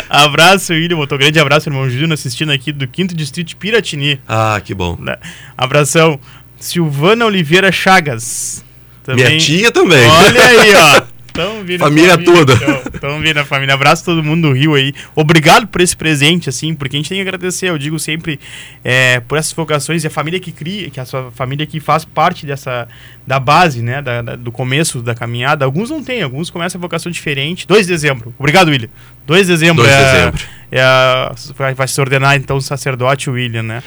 [0.10, 4.20] abraço, William, botou um grande abraço, irmão Júnior, assistindo aqui do 5 Distrito Piratini.
[4.28, 4.98] Ah, que bom.
[5.00, 5.18] né?
[5.58, 6.20] Abração.
[6.60, 8.64] Silvana Oliveira Chagas.
[9.08, 10.06] Minha tia também.
[10.06, 11.02] Olha aí, ó.
[11.38, 12.54] Tamo vindo Família toda.
[12.94, 13.74] Estamos vindo a família.
[13.76, 14.92] Abraço todo mundo do Rio aí.
[15.16, 17.70] Obrigado por esse presente, assim, porque a gente tem que agradecer.
[17.70, 18.40] Eu digo sempre
[18.84, 22.04] é, por essas vocações e a família que cria, que a sua família que faz
[22.04, 22.88] parte dessa
[23.26, 25.64] da base, né, da, da- do começo da caminhada.
[25.64, 27.68] Alguns não têm, alguns começam a vocação diferente.
[27.68, 28.34] 2 de dezembro.
[28.40, 28.90] Obrigado, William.
[29.28, 29.84] 2 de dezembro.
[29.84, 30.42] 2 de é- dezembro.
[30.72, 33.84] é vai se ordenar então o sacerdote William, né?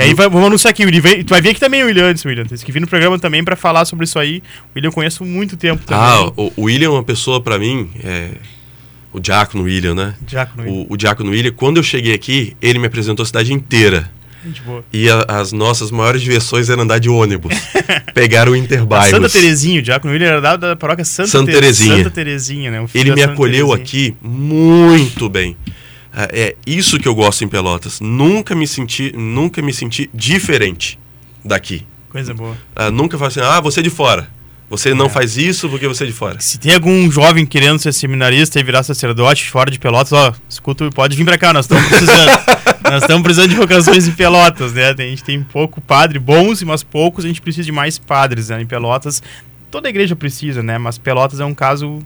[0.00, 1.00] E aí vamos anunciar aqui, William.
[1.00, 2.44] Vem- tu vai vir aqui também, William, antes, William.
[2.44, 4.38] Tem que vir no programa também para falar sobre isso aí.
[4.38, 6.02] O William eu conheço há muito tempo também.
[6.02, 8.30] Ah, o, o William é uma pessoa pra mim, é,
[9.12, 10.14] o Diácono William, né?
[10.22, 10.86] Diácono William.
[10.88, 14.10] O, o Diácono William, quando eu cheguei aqui, ele me apresentou a cidade inteira.
[14.90, 17.52] E a- as nossas maiores diversões eram andar de ônibus.
[18.14, 19.10] Pegar o Interbairros.
[19.10, 21.96] Santa Terezinha, o Diácono William era da, da paróquia Santa, Santa Te- Terezinha.
[21.98, 22.86] Santa Terezinha, né?
[22.94, 24.08] Ele me Santa acolheu Terezinha.
[24.12, 25.54] aqui muito bem.
[26.12, 28.00] É é isso que eu gosto em Pelotas.
[28.00, 30.98] Nunca me senti, nunca me senti diferente
[31.44, 31.86] daqui.
[32.08, 32.56] Coisa boa.
[32.74, 34.28] Ah, nunca falei assim, ah, você é de fora.
[34.68, 35.08] Você não É.
[35.08, 36.38] faz isso porque você é de fora.
[36.40, 40.88] Se tem algum jovem querendo ser seminarista e virar sacerdote fora de Pelotas, ó, escuta,
[40.90, 42.30] pode vir pra cá, nós estamos precisando.
[42.84, 44.90] nós estamos precisando de vocações em Pelotas, né?
[44.90, 48.60] A gente tem pouco padre, bons, mas poucos, a gente precisa de mais padres, né?
[48.62, 49.20] Em Pelotas,
[49.72, 50.78] toda igreja precisa, né?
[50.78, 51.98] Mas Pelotas é um caso,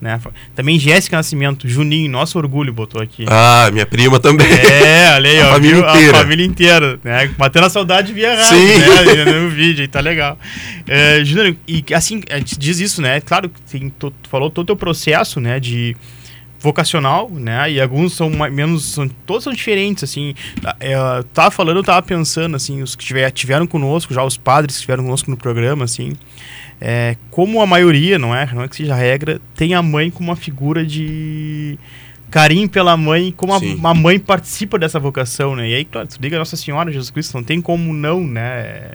[0.00, 0.20] né?
[0.54, 3.24] Também Jéssica Nascimento, Juninho, nosso orgulho, botou aqui.
[3.28, 4.46] Ah, minha prima também.
[4.46, 5.88] É, olha aí, A ó, família viu?
[5.88, 6.16] inteira.
[6.16, 7.30] A família inteira, né?
[7.36, 9.24] Matando a saudade via rádio, Sim.
[9.24, 9.24] né?
[9.24, 10.38] No vídeo, tá legal.
[10.86, 12.20] É, Júnior, e assim,
[12.58, 13.20] diz isso, né?
[13.20, 15.58] Claro que tem, tu, falou todo o teu processo, né?
[15.58, 15.96] De
[16.60, 17.70] vocacional, né?
[17.70, 20.34] E alguns são mais, menos, são, todos são diferentes, assim.
[20.80, 24.36] É, eu tava falando, eu tava pensando, assim, os que tiver, tiveram conosco, já os
[24.36, 26.16] padres que estiveram conosco no programa, assim,
[26.80, 30.10] é, como a maioria, não é, não é que seja a regra, tem a mãe
[30.10, 31.78] como uma figura de
[32.30, 33.58] carinho pela mãe, como a,
[33.90, 35.68] a mãe participa dessa vocação, né?
[35.68, 38.92] E aí, claro, tu liga a Nossa Senhora Jesus Cristo, não tem como não, né?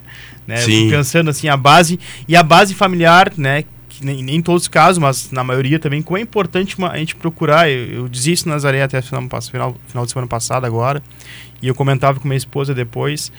[0.47, 0.57] né?
[0.89, 3.63] Pensando assim, a base e a base familiar, né?
[3.89, 6.91] Que nem, nem em todos os casos, mas na maioria também, como é importante uma-
[6.91, 7.69] a gente procurar.
[7.69, 11.01] Eu, eu dizia isso na Nazaré até final, final, final de semana passada agora,
[11.61, 13.31] e eu comentava com minha esposa depois,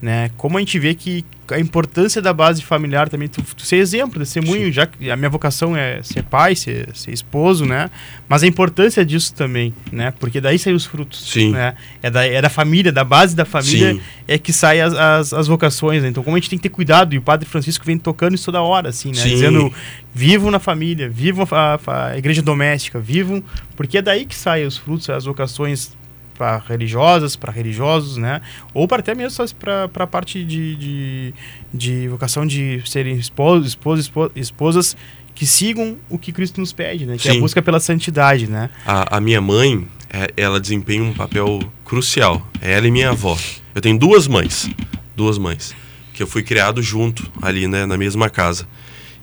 [0.00, 0.30] né?
[0.36, 4.18] Como a gente vê que a importância da base familiar também, tu, tu ser exemplo,
[4.18, 7.90] testemunho, já que a minha vocação é ser pai, ser, ser esposo, né?
[8.28, 10.12] Mas a importância disso também, né?
[10.20, 11.52] Porque daí saem os frutos, Sim.
[11.52, 11.74] né?
[12.02, 14.00] É da, é da família, da base da família Sim.
[14.28, 16.10] é que saem as, as, as vocações, né?
[16.10, 18.44] Então, como a gente tem que ter cuidado, e o Padre Francisco vem tocando isso
[18.44, 19.14] toda hora, assim, né?
[19.22, 19.30] Sim.
[19.30, 19.72] Dizendo,
[20.14, 23.42] vivam na família, vivam a, a- a igreja doméstica, vivam,
[23.74, 25.96] porque é daí que saem os frutos, as vocações
[26.38, 28.40] para religiosas, para religiosos, né?
[28.72, 31.34] Ou para até mesmo para a parte de, de,
[31.74, 34.96] de vocação de serem esposos, esposas, espo- esposas
[35.34, 37.16] que sigam o que Cristo nos pede, né?
[37.18, 37.40] Que é a Sim.
[37.40, 38.70] busca pela santidade, né?
[38.86, 42.46] A, a minha mãe, é, ela desempenha um papel crucial.
[42.60, 43.36] Ela e minha avó.
[43.74, 44.70] Eu tenho duas mães.
[45.16, 45.74] Duas mães.
[46.14, 48.66] que eu fui criado junto ali, né, na mesma casa.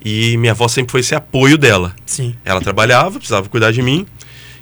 [0.04, 1.94] E minha avó sempre foi esse apoio dela.
[2.06, 2.36] Sim.
[2.46, 4.06] Ela trabalhava, precisava cuidar de mim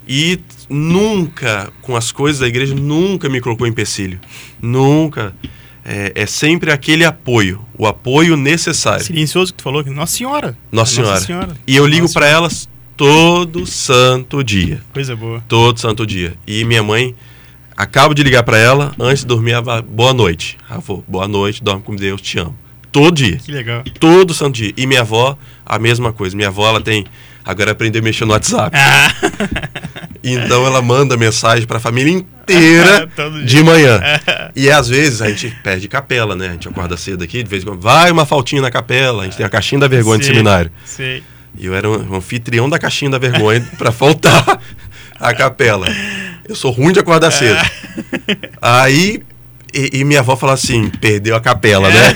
[0.08, 0.39] e
[0.74, 4.19] nunca, com as coisas da igreja, nunca me colocou em empecilho.
[4.61, 5.34] Nunca.
[5.86, 9.03] É, é sempre aquele apoio, o apoio necessário.
[9.03, 10.57] Silencioso que tu falou, Nossa Senhora.
[10.71, 11.13] Nossa Senhora.
[11.13, 11.57] Nossa Senhora.
[11.67, 14.82] E eu ligo para elas todo santo dia.
[14.93, 15.43] Coisa boa.
[15.47, 16.36] Todo santo dia.
[16.47, 17.13] E minha mãe,
[17.76, 20.57] acabo de ligar para ela, antes de dormir, ela boa noite.
[20.69, 22.55] Avô, boa noite, dorme com Deus, te amo.
[22.91, 23.38] Todo dia.
[23.38, 23.84] Que legal.
[23.99, 24.71] Todo santo dia.
[24.78, 26.36] E minha avó, a mesma coisa.
[26.36, 27.03] Minha avó, ela tem.
[27.43, 28.78] Agora aprendeu a mexer no WhatsApp.
[28.78, 29.11] Ah.
[30.24, 33.09] Então ela manda mensagem para a família inteira
[33.45, 34.01] de manhã.
[34.55, 36.49] E às vezes a gente perde capela, né?
[36.49, 39.24] A gente acorda cedo aqui, de vez em quando, vai uma faltinha na capela.
[39.24, 40.71] A gente tem a caixinha da vergonha do Sei, seminário.
[40.86, 41.24] Sei.
[41.57, 44.59] E eu era um anfitrião da caixinha da vergonha para faltar
[45.19, 45.88] a capela.
[46.47, 47.59] Eu sou ruim de acordar cedo.
[48.61, 49.24] Aí,
[49.74, 52.15] e, e minha avó fala assim: perdeu a capela, né?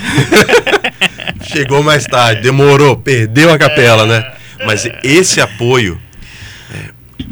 [1.42, 4.32] Chegou mais tarde, demorou, perdeu a capela, né?
[4.64, 6.00] Mas esse apoio,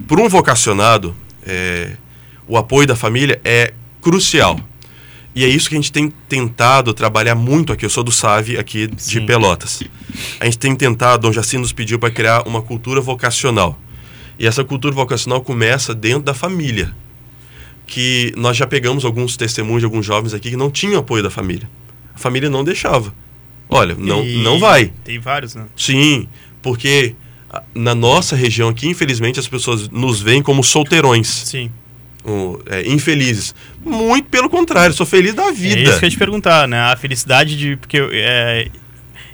[0.06, 1.96] para um vocacionado, é,
[2.46, 4.58] o apoio da família é crucial.
[5.34, 7.84] E é isso que a gente tem tentado trabalhar muito aqui.
[7.84, 9.26] Eu sou do SAVE aqui de Sim.
[9.26, 9.82] Pelotas.
[10.40, 13.78] A gente tem tentado, Dom Jacinto nos pediu para criar uma cultura vocacional.
[14.38, 16.94] E essa cultura vocacional começa dentro da família.
[17.86, 21.30] Que nós já pegamos alguns testemunhos de alguns jovens aqui que não tinham apoio da
[21.30, 21.68] família.
[22.14, 23.14] A família não deixava.
[23.68, 24.92] Olha, não, E não vai.
[25.04, 25.66] Tem vários, né?
[25.76, 26.28] Sim,
[26.62, 27.14] porque
[27.74, 31.70] na nossa região aqui, infelizmente, as pessoas nos veem como solteirões, Sim.
[32.24, 33.54] um, é, infelizes.
[33.84, 35.82] Muito pelo contrário, sou feliz da É vida.
[35.82, 36.78] isso que eu ia te perguntar, né?
[36.80, 37.76] A felicidade de.
[37.76, 38.68] Porque eu, é,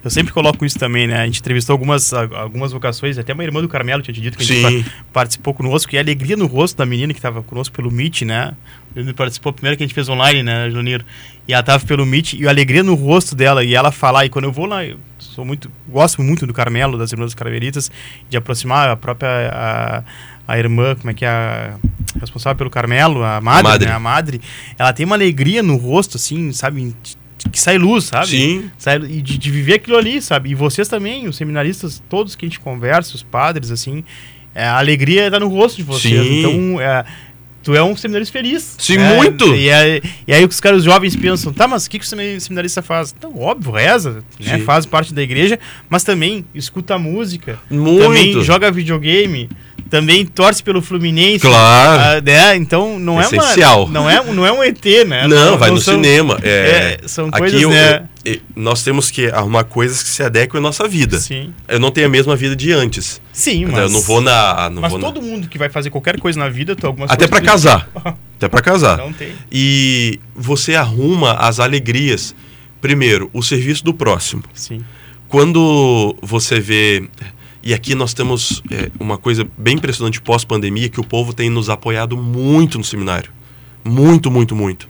[0.05, 1.21] eu sempre coloco isso também, né?
[1.23, 4.43] A gente entrevistou algumas, algumas vocações, até uma irmã do Carmelo tinha te dito que
[4.43, 4.85] a gente Sim.
[5.13, 8.53] participou conosco, e a alegria no rosto da menina que estava conosco pelo Meet, né?
[8.97, 11.05] Ele participou primeiro que a gente fez online, né, Junir?
[11.47, 14.29] E ela estava pelo Meet, e a alegria no rosto dela, e ela falar, e
[14.29, 14.99] quando eu vou lá, eu
[15.35, 17.91] sou muito, gosto muito do Carmelo, das irmãs Carmelitas,
[18.29, 20.03] de aproximar a própria, a,
[20.47, 21.75] a irmã, como é que é a
[22.21, 23.87] responsável pelo Carmelo, a madre, madre.
[23.89, 24.41] né, a madre,
[24.79, 26.95] ela tem uma alegria no rosto, assim, sabe,
[27.51, 28.29] que sai luz, sabe?
[28.29, 28.71] Sim.
[28.79, 30.51] Sai- e de, de viver aquilo ali, sabe?
[30.51, 34.05] E vocês também, os seminaristas, todos que a gente conversa, os padres, assim,
[34.55, 36.21] é, a alegria está no rosto de vocês.
[36.27, 36.39] Sim.
[36.41, 37.05] Então, é,
[37.63, 38.77] tu é um seminarista feliz.
[38.79, 39.17] Sim, né?
[39.17, 39.55] muito!
[39.55, 42.41] E, aí- e aí os caras jovens pensam, tá, mas o que, que o semi-
[42.41, 43.15] seminarista faz?
[43.17, 44.59] Então, óbvio, reza, né?
[44.61, 45.59] Faz parte da igreja,
[45.89, 48.03] mas também escuta música, Muito.
[48.03, 49.49] também joga videogame,
[49.93, 51.41] também torce pelo Fluminense.
[51.41, 52.01] Claro.
[52.03, 52.57] ah, né?
[52.57, 53.85] Então, não é Essencial.
[53.85, 53.93] uma...
[53.93, 55.29] Não é, não é um ET, né?
[55.29, 56.39] Não, vai no são- cinema.
[56.43, 58.05] É, é, são coisas, eu- né?
[58.25, 61.21] eu- nós temos que arrumar coisas que se adequem à nossa vida.
[61.21, 61.53] Sim.
[61.69, 63.21] Eu não tenho a mesma vida de antes.
[63.35, 63.93] Sim, Eu mas...
[63.93, 64.71] não vou na.
[64.71, 67.11] Não Mas vou na- todo mundo que vai fazer qualquer coisa na vida, tem algumas
[67.11, 67.91] Até coisas para que- casar.
[68.39, 68.97] Até para casar.
[68.97, 69.29] Não tem.
[69.53, 72.35] E você arruma as alegrias.
[72.81, 74.43] Primeiro, o serviço do próximo.
[74.55, 74.81] Sim.
[75.29, 77.05] Quando você vê.
[77.63, 81.71] E aqui nós temos é, uma coisa bem impressionante pós-pandemia, que o povo tem nos
[81.71, 83.31] apoiado muito no seminário.
[83.85, 84.89] Muito, muito, muito.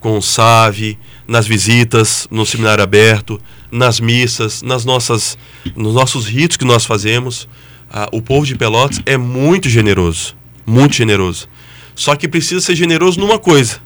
[0.00, 0.98] Com o SAVE,
[1.28, 3.40] nas visitas, no seminário aberto,
[3.70, 5.36] nas missas, nas nossas,
[5.74, 7.48] nos nossos ritos que nós fazemos.
[7.90, 10.34] Ah, o povo de Pelotas é muito generoso.
[10.66, 11.48] Muito generoso.
[11.94, 13.80] Só que precisa ser generoso numa coisa: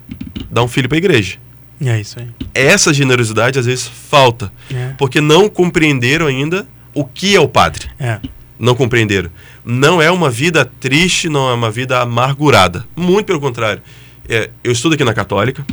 [0.51, 1.37] dar um filho para a igreja.
[1.81, 2.29] E é isso aí.
[2.55, 4.95] Essa generosidade às vezes falta É.
[4.99, 7.89] porque não compreenderam ainda o que é o padre.
[7.99, 8.19] É.
[8.59, 9.31] Não compreenderam.
[9.65, 12.85] Não é uma vida triste, não é uma vida amargurada.
[12.95, 13.83] Muito pelo contrário.
[14.29, 15.65] É, eu estudo aqui na Católica,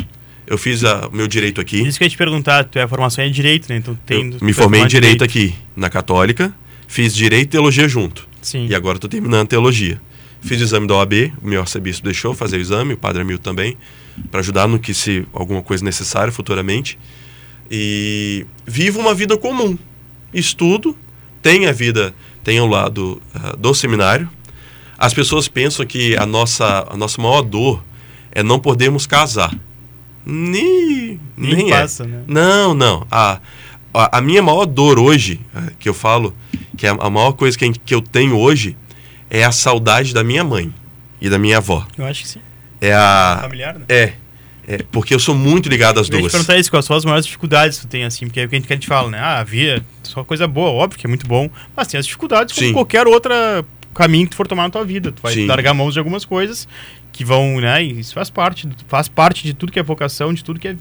[0.47, 1.85] eu fiz o meu direito aqui.
[1.85, 3.77] Isso que eu ia te perguntar, tu é a formação é em direito, né?
[3.77, 4.37] Então tem.
[4.41, 6.53] Me formei em direito aqui na Católica,
[6.87, 8.27] fiz direito e teologia junto.
[8.41, 8.65] Sim.
[8.67, 9.99] E agora estou terminando teologia.
[10.41, 13.43] Fiz o exame da OAB, o meu arcebispo deixou fazer o exame, o padre Hamilton
[13.43, 13.77] também,
[14.31, 16.97] para ajudar no que se alguma coisa necessária futuramente.
[17.69, 19.77] E vivo uma vida comum.
[20.33, 20.95] Estudo,
[21.41, 22.13] tenho a vida,
[22.43, 24.29] tenho o lado ah, do seminário.
[24.97, 27.83] As pessoas pensam que a nossa, a nossa maior dor
[28.31, 29.53] é não podermos casar.
[30.25, 32.07] Nem, Nem nem, passa, é.
[32.07, 32.23] né?
[32.27, 33.07] Não, não.
[33.09, 33.39] A,
[33.93, 36.35] a, a minha maior dor hoje, eh, que eu falo,
[36.75, 38.75] que é a, maior coisa que, que eu tenho hoje,
[39.29, 40.73] é a saudade da minha mãe
[41.21, 41.85] e da minha avó.
[41.97, 42.39] Eu acho que sim.
[42.81, 43.39] É a.
[43.41, 43.85] Familiar, né?
[43.89, 44.13] É.
[44.67, 46.31] é porque eu sou muito ligado às Eu duas.
[46.31, 48.55] perguntar isso, quais são as maiores dificuldades que tu tem, assim, porque é o que
[48.55, 49.17] a gente, que a gente fala, né?
[49.19, 52.53] Ah, a via, só coisa boa, óbvio que é muito bom, mas tem as dificuldades
[52.53, 52.73] como Sim.
[52.73, 53.63] qualquer outra
[53.95, 55.11] caminho que tu for tomar na tua vida.
[55.11, 55.47] Tu vai Sim.
[55.47, 56.67] largar mãos de algumas coisas
[57.11, 57.83] que vão, né?
[57.83, 60.75] E isso faz parte, faz parte de tudo que é vocação, de tudo que é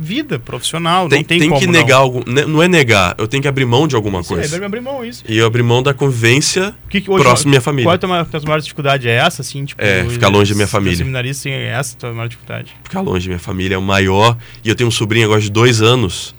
[0.00, 1.08] vida profissional.
[1.08, 1.72] Tem, não tem, tem como que não.
[1.72, 2.22] negar algum.
[2.26, 4.50] ne- Não é negar, eu tenho que abrir mão de alguma Isso, é, coisa.
[4.52, 5.24] deve abrir mão isso.
[5.28, 7.84] E eu abrir mão da convivência que que hoje- próximo à minha família.
[7.86, 9.08] Qual é a tua maior- tua maior dificuldade?
[9.08, 9.64] É essa, assim?
[9.64, 10.96] Tipo, É, ficar longe da minha família.
[10.96, 12.72] seminarista, sim, é essa a tua maior dificuldade.
[12.84, 14.36] Ficar longe da minha família é o maior.
[14.64, 16.34] E eu tenho um sobrinho agora de dois anos.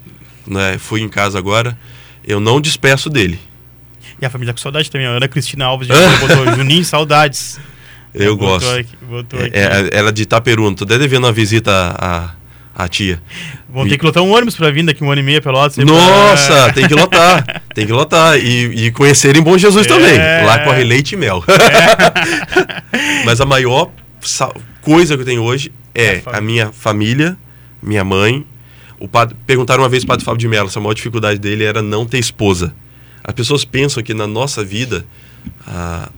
[0.46, 0.78] né?
[0.78, 1.78] Fui em casa agora,
[2.26, 3.38] eu não despeço dele.
[4.20, 5.06] E a família com saudade também.
[5.06, 7.60] A Ana Cristina Alves já botou Juninho, saudades.
[8.12, 8.80] Eu Botou gosto.
[8.80, 8.96] aqui-
[9.52, 9.94] É, aqui.
[9.94, 12.30] é, ela é de Itaperuna, tô até devendo uma visita à,
[12.74, 13.20] à tia.
[13.68, 15.78] Vão ter que lotar um ônibus pra vir daqui um ano e meio, Pelotas.
[15.78, 17.62] aí pra- Nossa, tem que lotar.
[17.74, 18.38] Tem que lotar.
[18.38, 19.88] E, e conhecerem Bom Jesus É.
[19.88, 20.18] também.
[20.46, 21.44] Lá corre leite e mel.
[23.24, 23.90] Mas a maior
[24.20, 24.52] sa-
[24.82, 26.38] coisa que eu tenho hoje É a é família.
[26.38, 27.36] a minha família,
[27.82, 28.46] minha mãe.
[28.98, 31.64] O padre, perguntaram uma vez pro padre Fábio de Mello se a maior dificuldade dele
[31.64, 32.74] era não ter esposa.
[33.24, 35.04] As pessoas pensam que na nossa vida
[35.66, 36.08] ah,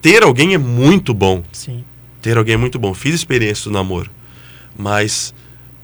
[0.00, 1.42] ter alguém é muito bom.
[1.52, 1.84] Sim.
[2.22, 2.94] Ter alguém é muito bom.
[2.94, 4.10] Fiz experiência do namoro.
[4.76, 5.34] Mas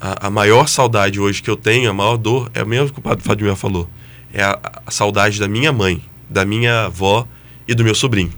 [0.04, 2.98] a, a maior saudade hoje que eu tenho, a maior dor, é o mesmo que
[2.98, 3.88] o padre Fadimel falou.
[4.34, 7.26] É a, a saudade da minha mãe, da minha avó
[7.66, 8.30] e do meu sobrinho.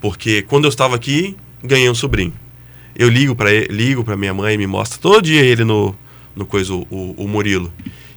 [0.00, 2.32] Porque quando eu estava aqui, ganhei um sobrinho.
[2.96, 5.94] Eu ligo para ligo para minha mãe, me mostra todo dia ele no
[6.34, 6.86] no coisa o,
[7.18, 7.70] o Murilo.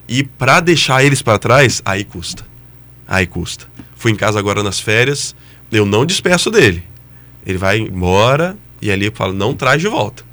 [0.08, 2.48] E para deixar eles para trás, aí custa.
[3.06, 3.68] Aí custa.
[3.98, 5.36] Fui em casa agora nas férias,
[5.70, 6.84] eu não despeço dele.
[7.46, 10.24] Ele vai embora e ali eu falo, não traz de volta.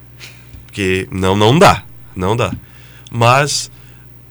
[0.67, 1.85] Porque não, não dá.
[2.15, 2.53] Não dá.
[3.11, 3.71] Mas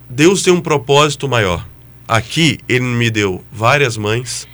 [0.09, 1.67] Deus tem um propósito maior.
[2.07, 4.47] Aqui ele me deu várias mães,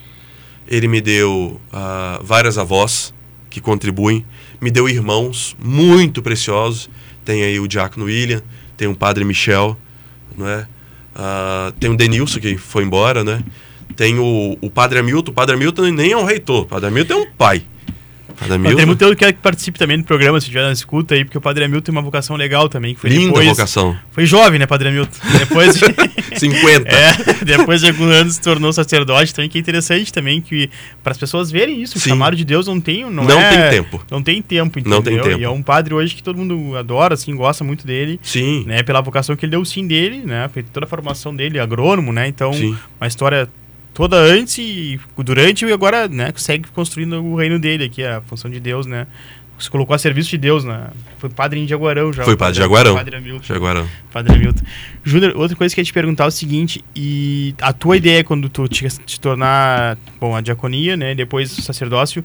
[0.68, 3.14] ele me deu ah, várias avós
[3.50, 4.26] que contribuem,
[4.62, 6.90] me deu irmãos muito preciosos.
[7.26, 8.42] Tem aí o Diácono William,
[8.76, 9.78] tem o Padre Michel,
[10.38, 10.68] não é?
[11.16, 13.44] Ah, tem o Denilson que foi embora, né?
[13.96, 15.32] Tem o, o Padre Hamilton.
[15.32, 17.66] O Padre Hamilton nem é um reitor, o Padre Hamilton é um pai.
[18.38, 21.16] O Padre Padre Hamilton, eu quero que participe também do programa, se tiver na escuta
[21.16, 22.94] aí, porque o Padre Hamilton tem uma vocação legal também.
[22.94, 23.98] Que foi linda depois, vocação.
[24.12, 25.18] Foi jovem, né, Padre Hamilton?
[25.40, 25.76] Depois,
[26.38, 26.88] 50.
[26.96, 30.70] é, depois de alguns anos se tornou sacerdote também, que é interessante também que
[31.02, 32.10] para as pessoas verem isso, o Sim.
[32.10, 34.06] chamado de Deus não tem, não, Não é- tem tempo.
[34.12, 34.98] Não tem tempo, entendeu?
[34.98, 35.40] Não tem tempo.
[35.40, 38.20] E é um padre hoje que todo mundo adora, assim, gosta muito dele.
[38.22, 38.64] Sim.
[38.68, 40.48] Né, pela vocação que ele deu sim dele, né?
[40.54, 42.28] Fez toda a formação dele, agrônomo, né?
[42.28, 42.78] Então, Sim.
[43.00, 43.50] uma história
[43.98, 48.50] toda antes e durante e agora, né, segue construindo o reino dele aqui, a função
[48.50, 49.08] de Deus, né?
[49.58, 50.90] Se colocou a serviço de Deus, né?
[51.18, 52.24] Foi padre em Jaguarão já.
[52.24, 52.94] Foi padre de Jaguarão.
[52.94, 53.44] Padre Hamilton.
[53.44, 53.88] Jaguarão.
[54.14, 54.64] Padre Hamilton.
[55.04, 58.24] Júnior, outra coisa que eu ia te perguntar é o seguinte, e a tua ideia
[58.24, 62.24] quando tu te, te tornar, bom, a diaconia, né, e depois o sacerdócio,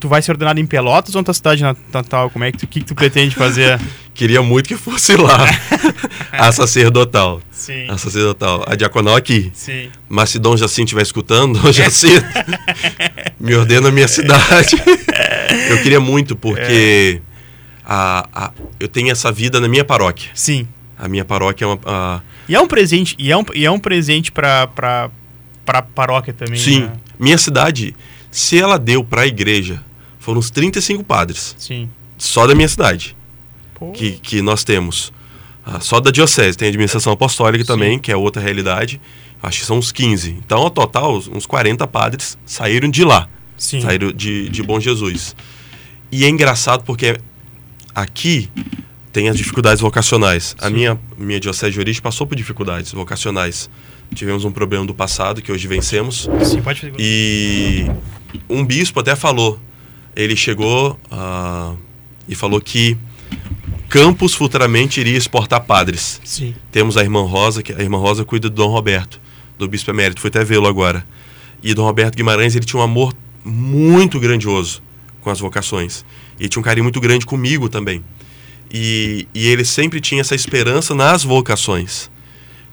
[0.00, 2.30] tu vai ser ordenado em Pelotas ou na tua cidade natal?
[2.30, 3.80] Como é que tu, que que tu pretende fazer?
[4.14, 5.46] Queria muito que fosse lá.
[6.32, 7.40] a sacerdotal.
[7.50, 8.64] sim, A sacerdotal.
[8.66, 9.50] A diaconal aqui.
[9.54, 9.88] sim.
[10.08, 12.26] Mas se Dom Jacinto estiver escutando, Dom Jacinto,
[13.38, 14.76] me ordena a minha cidade.
[15.70, 17.20] eu queria muito, porque
[17.84, 20.30] a, a, eu tenho essa vida na minha paróquia.
[20.34, 20.66] Sim.
[20.98, 21.78] A minha paróquia é uma.
[21.86, 25.10] a- E é um presente, e é um, e é um presente pra, pra
[25.94, 26.58] paróquia também.
[26.58, 26.92] sim, né?
[27.20, 27.94] minha cidade,
[28.32, 29.80] se ela deu para a igreja,
[30.28, 31.56] foram uns 35 padres.
[31.58, 31.88] Sim.
[32.18, 33.16] Só da minha cidade.
[33.74, 35.10] Pô, que, que nós temos.
[35.64, 37.72] Ah, só da diocese, tem a administração apostólica Sim.
[37.72, 39.00] também, que é outra realidade.
[39.42, 40.36] Acho que são uns 15.
[40.44, 43.26] Então, ao total, uns 40 padres saíram de lá.
[43.56, 43.80] sim.
[43.80, 45.34] Saíram de, de Bom Jesus.
[46.12, 47.18] E é engraçado porque
[47.94, 48.50] aqui
[49.10, 50.54] tem as dificuldades vocacionais.
[50.60, 50.74] A Sim.
[50.74, 53.70] minha, minha diocese de origem passou por dificuldades vocacionais.
[54.14, 56.28] Tivemos um problema do passado que hoje vencemos.
[56.44, 56.92] Sim, pode.
[56.98, 57.86] E
[58.48, 59.58] um bispo até falou,
[60.14, 61.74] ele chegou ah,
[62.28, 62.96] e falou que
[63.88, 66.20] Campos futuramente iria exportar padres.
[66.22, 66.54] Sim.
[66.70, 69.18] Temos a irmã Rosa, que a irmã Rosa cuida do Dom Roberto,
[69.56, 71.06] do bispo emérito, fui até vê-lo agora.
[71.62, 74.82] E Dom Roberto Guimarães, ele tinha um amor muito grandioso
[75.22, 76.04] com as vocações.
[76.38, 78.04] E tinha um carinho muito grande comigo também.
[78.70, 82.10] E, e ele sempre tinha essa esperança nas vocações.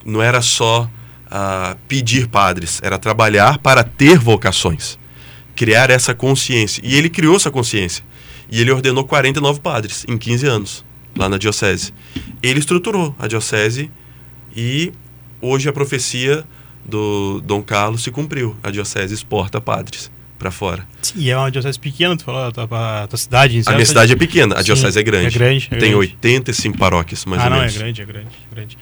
[0.04, 0.88] Não era só
[1.30, 4.98] ah, pedir padres, era trabalhar para ter vocações.
[5.56, 6.80] Criar essa consciência.
[6.84, 8.04] E ele criou essa consciência.
[8.50, 10.84] E ele ordenou 49 padres em 15 anos,
[11.16, 11.92] lá na diocese.
[12.42, 13.90] Ele estruturou a diocese
[14.54, 14.92] e
[15.40, 16.44] hoje a profecia
[16.84, 18.56] do Dom Carlos se cumpriu.
[18.62, 20.86] A diocese exporta padres para fora.
[21.02, 23.62] Sim, e é uma diocese pequena, tu falou, a tua, a tua cidade.
[23.66, 25.34] A minha cidade é pequena, a Sim, diocese é grande.
[25.34, 25.96] é grande, é Tem grande.
[25.96, 27.74] 85 paróquias, mais ah, ou não, menos.
[27.74, 28.78] é grande, é grande, é grande.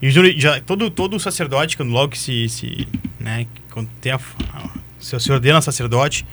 [0.00, 2.88] E já, todo, todo sacerdote, quando logo que se, se
[3.20, 4.20] né, quando tem a,
[5.04, 6.24] se se ordena sacerdote,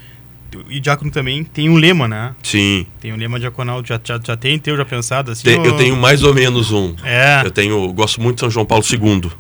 [0.69, 2.36] e diácono também, tem um lema, né?
[2.43, 2.86] Sim.
[2.99, 5.43] Tem um lema diaconal, já, já, já tem teu já pensado assim?
[5.43, 6.95] Tem- ou- eu tenho mais ou menos um.
[7.03, 9.32] É, Eu tenho, gosto muito de São João Paulo II.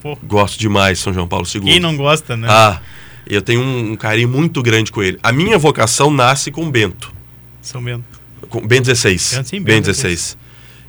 [0.00, 1.60] pô, Gosto demais de São João Paulo II.
[1.62, 2.46] quem não gosta, né?
[2.50, 2.80] Ah,
[3.26, 5.18] eu tenho um, um carinho muito grande com ele.
[5.22, 7.12] A minha vocação nasce com Bento.
[7.60, 8.04] São Bento.
[8.48, 9.10] Com Bento XVI.
[9.36, 10.36] Bento, sim, Bento Bento XVI.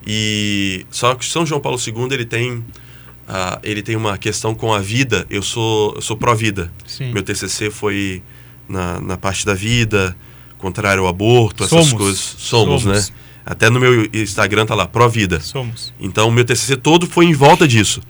[0.07, 2.63] E só que São João Paulo II ele tem
[3.27, 5.25] ah, ele tem uma questão com a vida.
[5.29, 6.71] Eu sou eu sou pró-vida.
[7.13, 8.21] Meu TCC foi
[8.67, 10.15] na, na parte da vida,
[10.57, 11.93] contrário ao aborto, essas Somos.
[11.93, 12.19] coisas.
[12.19, 13.09] Somos, Somos.
[13.09, 13.15] né?
[13.45, 15.39] Até no meu Instagram tá lá, pró-vida.
[15.39, 15.93] Somos.
[15.99, 18.01] Então, meu TCC todo foi em volta disso.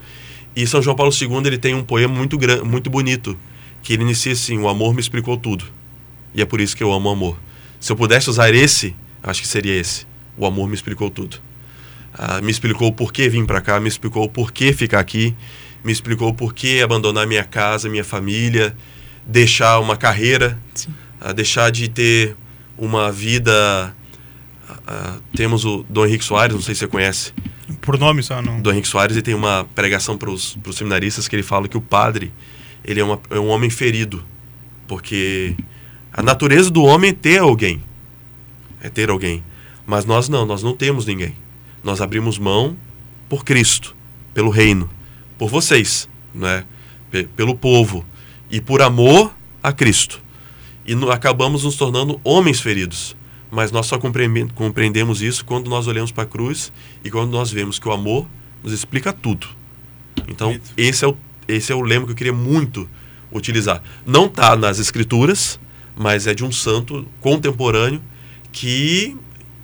[0.54, 3.38] E São João Paulo II ele tem um poema muito, muito bonito,
[3.82, 5.66] que ele inicia assim, o amor me explicou tudo.
[6.34, 7.38] E é por isso que eu amo o amor.
[7.78, 10.06] Se eu pudesse usar esse, acho que seria esse.
[10.36, 11.38] O amor me explicou tudo.
[12.18, 15.34] Ah, me explicou o porquê vim para cá, me explicou o porquê ficar aqui,
[15.84, 18.74] me explicou o porquê abandonar minha casa, minha família,
[19.26, 20.58] deixar uma carreira,
[21.20, 22.34] ah, deixar de ter
[22.78, 23.94] uma vida.
[24.86, 27.32] ah, temos o Dom Henrique Soares, não sei se você conhece.
[27.80, 28.60] Por nome só, não.
[28.62, 31.80] Dom Henrique Soares ele tem uma pregação para os seminaristas que ele fala que o
[31.80, 32.32] padre
[32.84, 34.24] ele é, uma- é um homem ferido,
[34.86, 35.54] porque
[36.12, 37.82] a natureza do homem é ter alguém,
[38.80, 39.42] é ter alguém,
[39.84, 41.34] mas nós não, nós não temos ninguém.
[41.86, 42.76] Nós abrimos mão
[43.28, 43.94] por Cristo,
[44.34, 44.90] pelo reino,
[45.38, 46.64] por vocês, né?
[47.12, 48.04] Pe- pelo povo
[48.50, 49.32] e por amor
[49.62, 50.20] a Cristo.
[50.84, 53.16] E no- acabamos nos tornando homens feridos.
[53.52, 56.72] Mas nós só compreende- compreendemos isso quando nós olhamos para a cruz
[57.04, 58.26] e quando nós vemos que o amor
[58.64, 59.46] nos explica tudo.
[60.26, 61.16] Então, esse é, o,
[61.46, 62.90] esse é o lema que eu queria muito
[63.30, 63.80] utilizar.
[64.04, 65.60] Não está nas escrituras,
[65.96, 68.02] mas é de um santo contemporâneo
[68.50, 69.16] que,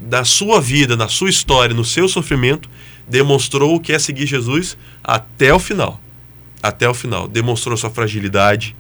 [0.09, 2.69] da sua vida, na sua história, no seu sofrimento,
[3.09, 6.01] demonstrou o que é seguir Jesus até o final.
[6.63, 7.29] Até o final.
[7.29, 8.77] Demonstrou sua fragilidade.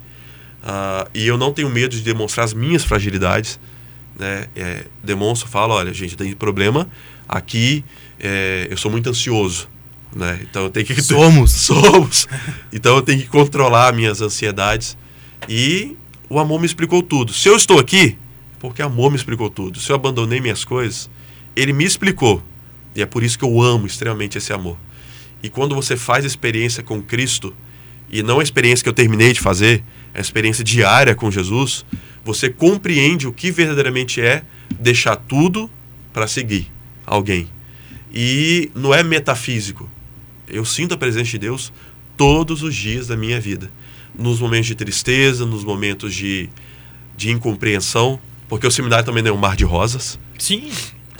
[0.62, 3.59] ah, e eu não tenho medo de demonstrar as minhas fragilidades.
[4.18, 4.47] Né?
[4.55, 6.89] É, demonstro, falo, olha, gente, tem problema
[7.29, 7.85] aqui,
[8.20, 9.68] é, eu sou muito ansioso.
[10.14, 10.41] Né?
[10.43, 11.01] Então eu tenho que.
[11.03, 11.51] Somos.
[11.53, 12.29] Somos.
[12.73, 14.97] Então eu tenho que controlar minhas ansiedades.
[15.49, 15.97] E
[16.29, 17.33] o amor me explicou tudo.
[17.33, 18.16] Se eu estou aqui,
[18.59, 19.81] porque amor me explicou tudo.
[19.81, 21.11] Se eu abandonei minhas coisas,
[21.55, 22.43] ele me explicou.
[22.95, 24.77] E é por isso que eu amo extremamente esse amor.
[25.43, 27.55] E quando você faz experiência com Cristo,
[28.11, 29.83] e não a experiência que eu terminei de fazer,
[30.15, 31.85] é a experiência diária com Jesus,
[32.25, 34.43] você compreende o que verdadeiramente é
[34.79, 35.71] deixar tudo
[36.13, 36.71] para seguir
[37.07, 37.49] alguém.
[38.15, 39.89] E não é metafísico.
[40.47, 41.73] Eu sinto a presença de Deus
[42.17, 43.71] todos os dias da minha vida.
[44.17, 46.51] Nos momentos de tristeza, nos momentos de,
[47.17, 50.71] de incompreensão, porque o seminário também não é um mar de rosas, Sim.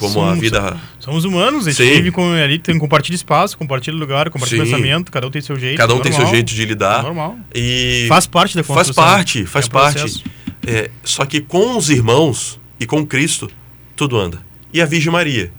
[0.03, 0.77] Como Somos- a vida.
[0.99, 1.91] Somos humanos, a gente Sim.
[1.97, 4.71] vive com, ali, tem, compartilha espaço, compartilha lugar, compartilha Sim.
[4.73, 5.77] pensamento, cada um tem seu jeito.
[5.79, 7.03] Cada um tem seu normal, jeito de lidar.
[7.03, 7.37] Normal.
[7.55, 9.05] E Faz parte da faz construção.
[9.05, 10.25] parte, faz É parte.
[10.67, 13.51] É, só que com os irmãos e com Cristo,
[13.97, 14.41] tudo anda.
[14.73, 15.53] E a Virgem Maria.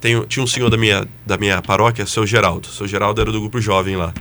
[0.00, 2.68] Tem, tinha um senhor da minha, da minha paróquia, seu Geraldo.
[2.68, 4.14] Seu Geraldo era do grupo jovem lá.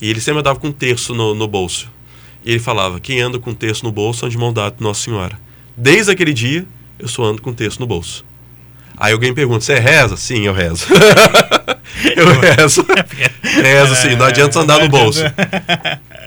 [0.00, 1.90] E ele sempre andava com um terço no, no bolso.
[2.44, 5.02] E ele falava: quem anda com um terço no bolso anda de mão dada Nossa
[5.02, 5.38] Senhora.
[5.76, 6.66] Desde aquele dia,
[6.98, 8.24] eu só ando com um terço no bolso.
[8.96, 10.16] Aí alguém pergunta: você reza?
[10.16, 10.86] Sim, eu rezo.
[12.16, 12.86] eu rezo.
[13.42, 15.22] rezo, sim, não adianta andar no bolso.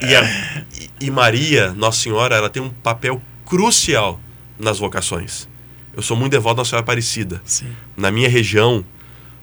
[0.01, 0.61] E, a-
[0.99, 4.19] e- Maria, Nossa Senhora, ela tem um papel crucial
[4.59, 5.47] nas vocações.
[5.95, 7.41] Eu sou muito devoto à Nossa Senhora Aparecida.
[7.45, 7.67] Sim.
[7.95, 8.83] Na minha região,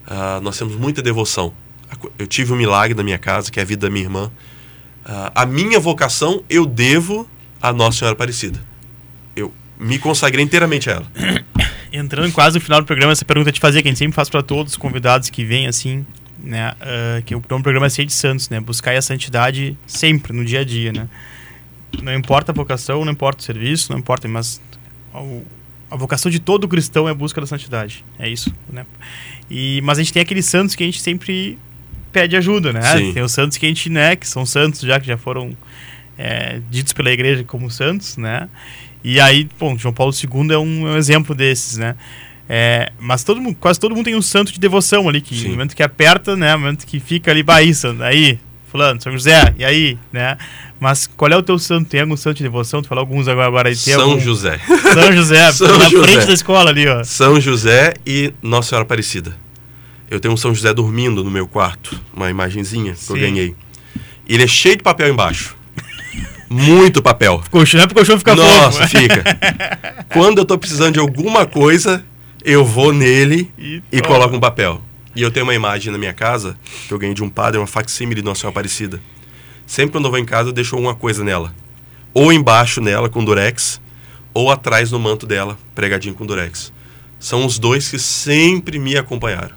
[0.05, 1.53] ah, nós temos muita devoção.
[2.19, 4.31] Eu tive um milagre na minha casa, que é a vida da minha irmã.
[5.05, 7.27] Ah, a minha vocação eu devo
[7.61, 8.59] à Nossa Senhora Aparecida.
[9.35, 11.42] Eu me consagrei inteiramente a ela.
[11.95, 14.15] Entrando quase no final do programa, essa pergunta eu te fazer, que a gente sempre
[14.15, 16.03] faz para todos os convidados que vêm assim,
[16.39, 16.73] né?
[16.81, 18.59] ah, que o do programa é Ser de Santos, né?
[18.59, 21.07] Buscar a santidade sempre, no dia a dia, né?
[22.01, 24.59] Não importa a vocação, não importa o serviço, não importa, mas
[25.91, 28.03] a vocação de todo cristão é a busca da santidade.
[28.17, 28.87] É isso, né?
[29.47, 31.59] E, mas a gente tem aqueles santos que a gente sempre
[32.11, 32.81] pede ajuda, né?
[32.81, 33.13] Sim.
[33.13, 35.55] Tem os santos que a gente, né, que são santos já, que já foram
[36.17, 38.49] é, ditos pela igreja como santos, né?
[39.03, 41.95] E aí, bom, João Paulo II é um, é um exemplo desses, né?
[42.47, 45.45] É, mas todo mundo, quase todo mundo tem um santo de devoção ali, que Sim.
[45.45, 46.53] no momento que aperta, né?
[46.53, 48.39] No momento que fica ali, baíça, aí,
[48.69, 50.37] fulano, São José, e aí, né?
[50.79, 51.89] Mas qual é o teu santo?
[51.89, 52.81] Tem algum santo de devoção?
[52.81, 53.75] Tu falou alguns agora, agora aí.
[53.75, 54.19] Tem São algum...
[54.19, 54.59] José.
[54.93, 56.03] São José, São na José.
[56.03, 57.03] frente da escola ali, ó.
[57.03, 59.37] São José e Nossa Senhora Aparecida.
[60.09, 63.21] Eu tenho um São José dormindo no meu quarto, uma imagenzinha que eu Sim.
[63.21, 63.55] ganhei.
[64.27, 65.55] E ele é cheio de papel embaixo.
[66.53, 67.41] Muito papel.
[67.49, 68.97] Colchão, é pro colchão ficar Nossa, fofo.
[68.97, 69.23] fica.
[70.13, 72.03] Quando eu tô precisando de alguma coisa,
[72.43, 74.81] eu vou nele E e coloco um papel.
[75.15, 77.67] E eu tenho uma imagem na minha casa que eu ganhei de um padre, uma
[77.67, 79.01] facsímile de Nossa Senhora Aparecida.
[79.65, 81.53] Sempre quando eu vou em casa, eu deixo alguma coisa nela.
[82.13, 83.79] Ou embaixo nela com durex,
[84.33, 86.71] ou atrás no manto dela, pregadinho com durex.
[87.19, 89.55] São os dois que sempre me acompanharam.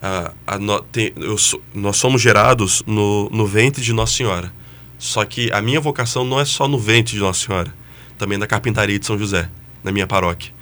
[0.00, 0.58] Ah, a
[0.92, 4.52] tem- sou- nós somos gerados no, no ventre de Nossa Senhora.
[4.98, 7.72] Só que a minha vocação não é só no ventre de Nossa Senhora,
[8.18, 9.48] também na carpintaria de São José,
[9.82, 10.52] na minha paróquia.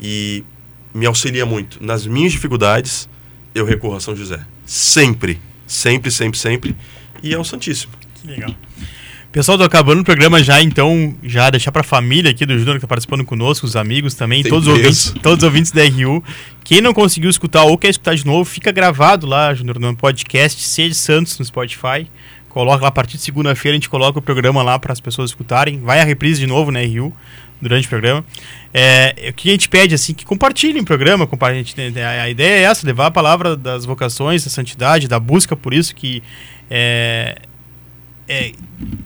[0.00, 0.44] E
[0.94, 1.82] me auxilia muito.
[1.82, 3.08] Nas minhas dificuldades,
[3.54, 4.40] eu recorro a São José.
[4.64, 6.76] Sempre, sempre, sempre, sempre.
[7.22, 7.92] E ao Santíssimo.
[8.14, 8.54] Que legal.
[9.32, 12.80] Pessoal, tô acabando o programa já, então, já deixar pra família aqui do Júnior que
[12.80, 16.22] tá participando conosco, os amigos também, Tem todos os, ouvintes, todos os ouvintes da RU.
[16.64, 20.60] Quem não conseguiu escutar ou quer escutar de novo, fica gravado lá, Júnior, no podcast
[20.64, 22.10] Sede Santos no Spotify.
[22.50, 25.30] Coloca lá a partir de segunda-feira, a gente coloca o programa lá para as pessoas
[25.30, 25.80] escutarem.
[25.80, 27.14] Vai a reprise de novo na RU
[27.60, 28.24] durante o programa.
[28.74, 31.26] É, o que a gente pede, assim, que compartilhem o programa.
[31.26, 35.54] compartilhem, a, a ideia é essa, levar a palavra das vocações, da santidade, da busca
[35.54, 36.22] por isso que
[36.68, 37.36] é,
[38.28, 38.52] é,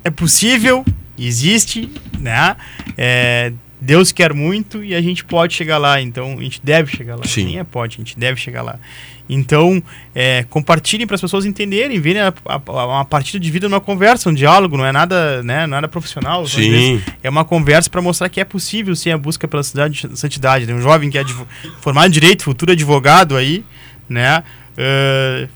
[0.05, 0.85] é possível,
[1.19, 2.57] existe, né?
[2.97, 3.53] É,
[3.85, 7.25] Deus quer muito e a gente pode chegar lá, então a gente deve chegar lá.
[7.25, 7.45] Sim.
[7.45, 8.79] Nem é pode, a gente deve chegar lá.
[9.29, 9.83] Então,
[10.15, 13.81] é, compartilhem para as pessoas entenderem, verem a, a, a- uma partida de vida numa
[13.81, 16.47] conversa, um diálogo, não é nada, né, nada profissional.
[16.47, 16.71] Sim.
[16.71, 20.67] vezes É uma conversa para mostrar que é possível sim a busca pela cidade, santidade.
[20.67, 20.75] né?
[20.75, 21.25] Um jovem que é
[21.81, 23.65] formado em direito, futuro advogado aí,
[24.09, 24.43] né?
[24.77, 25.49] eh,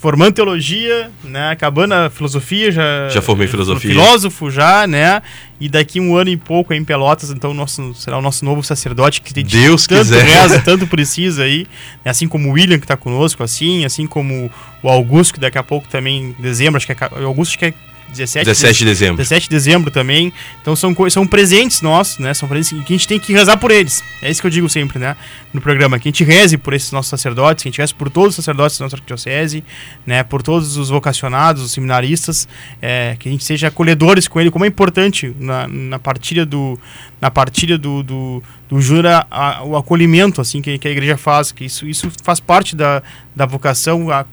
[0.00, 1.50] formando teologia, né?
[1.50, 3.08] Acabando a filosofia, já.
[3.10, 3.90] Já formei filosofia.
[3.90, 5.20] Filósofo já, né?
[5.60, 8.62] E daqui um ano e pouco aí em Pelotas, então nosso, será o nosso novo
[8.62, 10.24] sacerdote que tem Deus tanto quiser.
[10.24, 11.66] reza, tanto precisa aí.
[12.02, 12.10] né?
[12.10, 14.50] Assim como o William que está conosco, assim, assim como
[14.82, 16.96] o Augusto, que daqui a pouco também, em dezembro, acho que é.
[17.22, 17.74] Augusto acho que é
[18.10, 19.16] 17, 17 de dezembro.
[19.16, 20.32] 17 de dezembro também.
[20.60, 22.34] Então são, são presentes nossos, né?
[22.34, 24.02] São presentes que a gente tem que rezar por eles.
[24.22, 25.16] É isso que eu digo sempre, né?
[25.52, 25.98] No programa.
[25.98, 28.36] Que a gente reze por esses nossos sacerdotes, que a gente reze por todos os
[28.36, 29.64] sacerdotes da nossa arquidiocese,
[30.06, 30.22] né?
[30.22, 32.48] Por todos os vocacionados, os seminaristas,
[32.80, 36.78] é, que a gente seja acolhedores com ele, como é importante na, na partilha do
[37.20, 41.52] na partilha do, do, do jura a- o acolhimento assim que, que a igreja faz,
[41.52, 43.02] que isso, isso faz parte da,
[43.36, 44.26] da vocação a, a-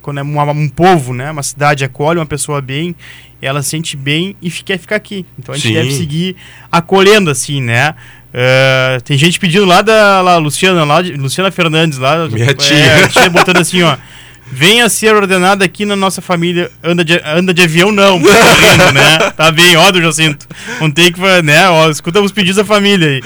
[0.00, 1.30] quando é uma- um povo, né?
[1.30, 2.94] Uma cidade acolhe uma pessoa bem,
[3.40, 5.26] ela se sente bem e quer ficar aqui.
[5.38, 5.74] Então a gente Sim.
[5.74, 6.36] deve seguir
[6.70, 7.94] acolhendo assim, né?
[8.34, 13.04] Eh, tem gente pedindo lá da lá, Luciana, lá Luciana Fernandes lá, Minha é, tia.
[13.04, 13.96] a tia botando assim, ó.
[14.54, 16.70] Venha ser ordenada aqui na nossa família.
[16.84, 18.20] Anda de, anda de avião, não.
[18.20, 19.30] tá né?
[19.34, 20.46] Tá bem, ó, do Jacinto.
[20.78, 21.70] Não tem que, né?
[21.70, 23.22] Ó, escuta os pedidos da família aí.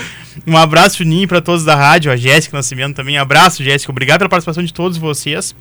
[0.46, 3.18] Um abraço fininho pra todos da rádio, a Jéssica Nascimento também.
[3.18, 3.90] Abraço, Jéssica.
[3.90, 5.52] Obrigado pela participação de todos vocês.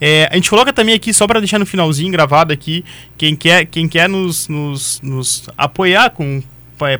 [0.00, 2.84] É, a gente coloca também aqui, só para deixar no finalzinho gravado aqui,
[3.16, 6.42] quem quer, quem quer nos, nos, nos apoiar com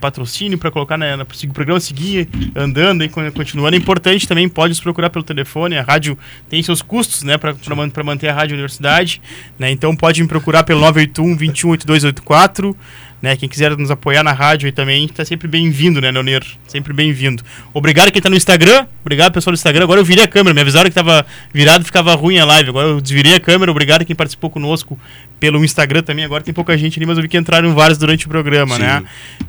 [0.01, 3.77] patrocínio para colocar na, na, programa seguir andando e con- continuando.
[3.77, 5.77] É importante também, pode nos procurar pelo telefone.
[5.77, 6.19] A rádio
[6.49, 9.21] tem seus custos né, para manter a rádio universidade.
[9.59, 12.77] Né, então pode me procurar pelo 981 21 8284.
[13.25, 16.45] Né, quem quiser nos apoiar na rádio aí também está sempre bem-vindo, né, Leonir?
[16.69, 17.43] Sempre bem-vindo.
[17.73, 18.87] Obrigado quem está no Instagram.
[19.01, 19.85] Obrigado, pessoal do Instagram.
[19.85, 20.53] Agora eu virei a câmera.
[20.53, 22.69] Me avisaram que estava virado ficava ruim a live.
[22.69, 23.71] Agora eu desvirei a câmera.
[23.71, 24.99] Obrigado quem participou conosco
[25.41, 26.23] pelo Instagram também.
[26.23, 28.83] Agora tem pouca gente ali, mas eu vi que entraram vários durante o programa, Sim.
[28.83, 29.03] né?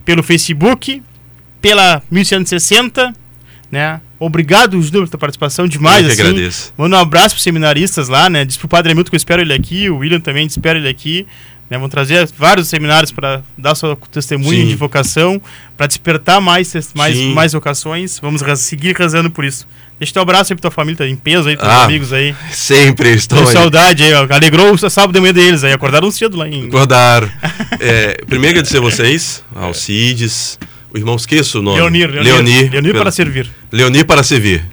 [0.06, 1.04] Pelo Facebook,
[1.60, 3.14] pela 1160,
[3.70, 4.00] né?
[4.18, 6.22] Obrigado, Júlio, pela participação demais, Eu assim.
[6.22, 6.74] agradeço.
[6.78, 8.46] Manda um abraço pros seminaristas lá, né?
[8.46, 11.28] Diz pro Padre Hamilton que eu espero ele aqui, o William também espero ele aqui.
[11.70, 11.78] Né?
[11.78, 14.68] Vão trazer vários seminários para dar seu testemunho Sim.
[14.68, 15.42] de vocação,
[15.76, 17.34] para despertar mais, mais, Sim.
[17.34, 18.20] mais vocações.
[18.20, 19.68] Vamos seguir rezando por isso.
[19.98, 22.36] Deixa teu abraço aí pra tua família, tá em peso aí, teus Ah, amigos aí.
[22.52, 23.54] Sempre estou Com aí.
[23.54, 24.28] saudade aí, ó.
[24.30, 25.72] Alegrou o sábado de manhã deles aí.
[25.72, 26.68] Acordaram cedo lá em.
[26.68, 27.30] Acordaram.
[27.80, 30.58] É, primeiro agradecer a vocês, ao Cides,
[30.94, 31.78] o irmão esqueço o nome.
[31.78, 32.34] Leonir, Leonir.
[32.34, 33.50] Leonir, Leonir para servir.
[33.72, 34.64] Leonir para servir.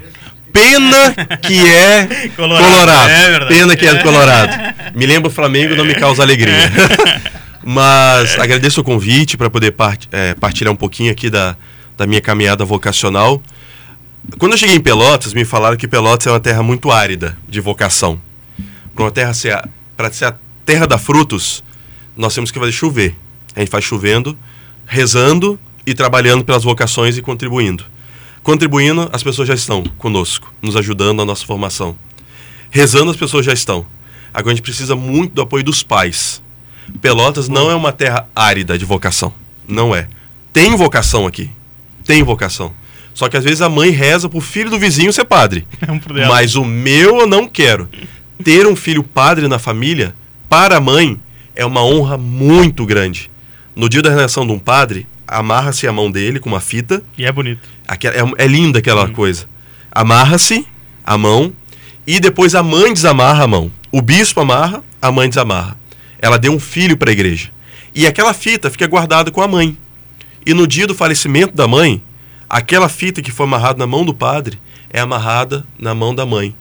[0.53, 2.65] Pena que é Colorado.
[2.71, 3.11] Colorado.
[3.11, 3.47] É.
[3.47, 4.75] Pena que é Colorado.
[4.95, 6.71] Me lembra o Flamengo, não me causa alegria.
[7.65, 11.57] Mas agradeço o convite para poder part- é, partilhar um pouquinho aqui da,
[11.97, 13.41] da minha caminhada vocacional.
[14.39, 17.61] Quando eu cheguei em Pelotas, me falaram que Pelotas é uma terra muito árida de
[17.61, 18.21] vocação.
[18.95, 19.65] Para uma terra ser, a-
[19.97, 20.35] pra ser a
[20.67, 21.63] terra da frutos,
[22.17, 23.15] nós temos que fazer chover.
[23.55, 24.37] A gente faz chovendo,
[24.87, 27.85] rezando e trabalhando pelas vocações e contribuindo.
[28.43, 31.97] Contribuindo, as pessoas já estão conosco, nos ajudando na nossa formação.
[32.71, 33.87] Rezando, as pessoas já estão.
[34.35, 36.43] Agora a gente precisa muito do apoio dos pais.
[37.01, 39.33] Pelotas não é uma terra árida de vocação.
[39.69, 40.09] Não é.
[40.53, 41.51] Tem vocação aqui.
[42.05, 42.73] Tem vocação.
[43.15, 45.67] Só que às vezes a mãe reza pro filho do vizinho ser padre.
[45.87, 46.33] É um problema.
[46.33, 47.89] Mas o meu eu não quero.
[48.43, 50.15] Ter um filho padre na família,
[50.49, 51.21] para a mãe,
[51.55, 53.31] é uma honra muito grande.
[53.77, 57.03] No dia da redenção de um padre, amarra-se a mão dele com uma fita.
[57.17, 57.69] E é bonito.
[57.87, 59.47] Aquela, é, é linda aquela coisa.
[59.91, 60.67] Amarra-se
[61.05, 61.53] a mão
[62.07, 63.71] e depois a mãe desamarra a mão.
[63.91, 65.77] O bispo amarra, a mãe desamarra.
[66.19, 67.51] Ela deu um filho para a igreja.
[67.95, 69.77] E aquela fita fica guardada com a mãe.
[70.45, 72.03] E no dia do falecimento da mãe,
[72.49, 74.59] aquela fita que foi amarrada na mão do padre
[74.91, 76.55] é amarrada na mão da mãe,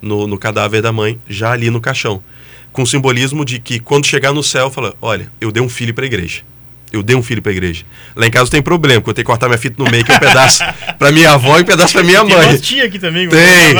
[0.00, 2.22] no, no cadáver da mãe, já ali no caixão.
[2.72, 5.94] Com o simbolismo de que quando chegar no céu, fala: Olha, eu dei um filho
[5.94, 6.42] para a igreja.
[6.92, 7.84] Eu dei um filho para a igreja.
[8.16, 10.10] Lá em casa tem problema, porque eu tenho que cortar minha fita no meio, que
[10.12, 10.62] é um pedaço
[10.98, 12.48] para minha avó e um pedaço para minha Tem mãe.
[12.48, 13.28] umas tia aqui também.
[13.28, 13.74] Tem,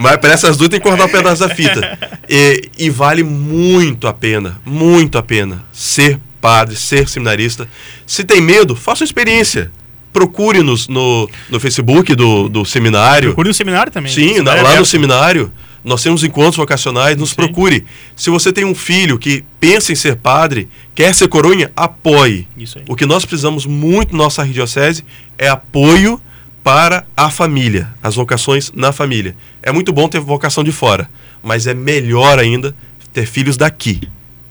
[0.00, 1.98] mas para essas duas tem que cortar um pedaço da fita.
[2.28, 7.68] E, e vale muito a pena, muito a pena ser padre, ser seminarista.
[8.06, 9.70] Se tem medo, faça uma experiência.
[10.12, 13.28] Procure-nos no, no Facebook do, do seminário.
[13.30, 14.12] Procure no seminário também.
[14.12, 14.86] Sim, Seminário lá no aberto.
[14.86, 15.52] seminário.
[15.82, 17.36] Nós temos encontros vocacionais, nos Sim.
[17.36, 17.84] procure.
[18.14, 22.46] Se você tem um filho que pensa em ser padre, quer ser coroinha, apoie.
[22.56, 22.84] Isso aí.
[22.88, 25.04] O que nós precisamos muito na nossa arquidiocese
[25.38, 26.20] é apoio
[26.62, 29.34] para a família, as vocações na família.
[29.62, 31.08] É muito bom ter vocação de fora,
[31.42, 32.74] mas é melhor ainda
[33.12, 34.00] ter filhos daqui,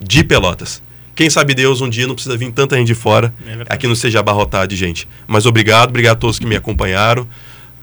[0.02, 0.82] de Pelotas.
[1.16, 3.96] Quem sabe Deus um dia não precisa vir tanta gente de fora, É aqui não
[3.96, 5.08] seja abarrotado de gente.
[5.28, 7.28] Mas obrigado, obrigado a todos que me acompanharam.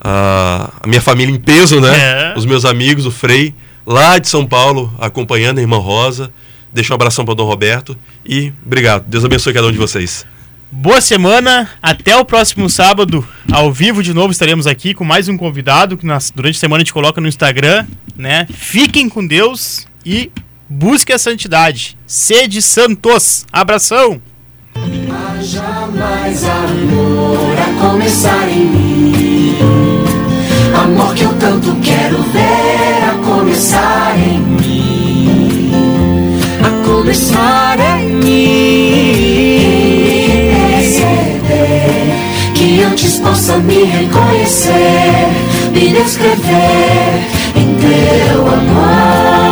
[0.00, 2.32] Ah, a minha família em peso, né?
[2.32, 2.34] É.
[2.36, 6.30] Os meus amigos, o Frei, lá de São Paulo, acompanhando a irmã Rosa.
[6.72, 9.04] Deixa um abração para o Dom Roberto e obrigado.
[9.06, 10.26] Deus abençoe cada um de vocês.
[10.70, 15.36] Boa semana, até o próximo sábado, ao vivo de novo estaremos aqui com mais um
[15.36, 17.86] convidado que nós, durante a semana a gente coloca no Instagram,
[18.16, 18.46] né?
[18.52, 20.30] Fiquem com Deus e
[20.68, 21.96] busque a santidade.
[22.06, 23.46] Sede santos.
[23.52, 24.20] Abração.
[24.74, 29.54] Haja mais amor começar em mim.
[30.74, 35.70] Amor que eu tanto quero ver a começar em mim.
[36.64, 39.46] A começar em mim.
[40.76, 42.14] Perceber
[42.54, 45.28] que antes possa me reconhecer,
[45.72, 47.22] me descrever
[47.54, 49.46] em teu amor.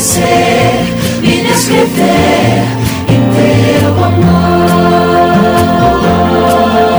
[0.00, 0.29] Quem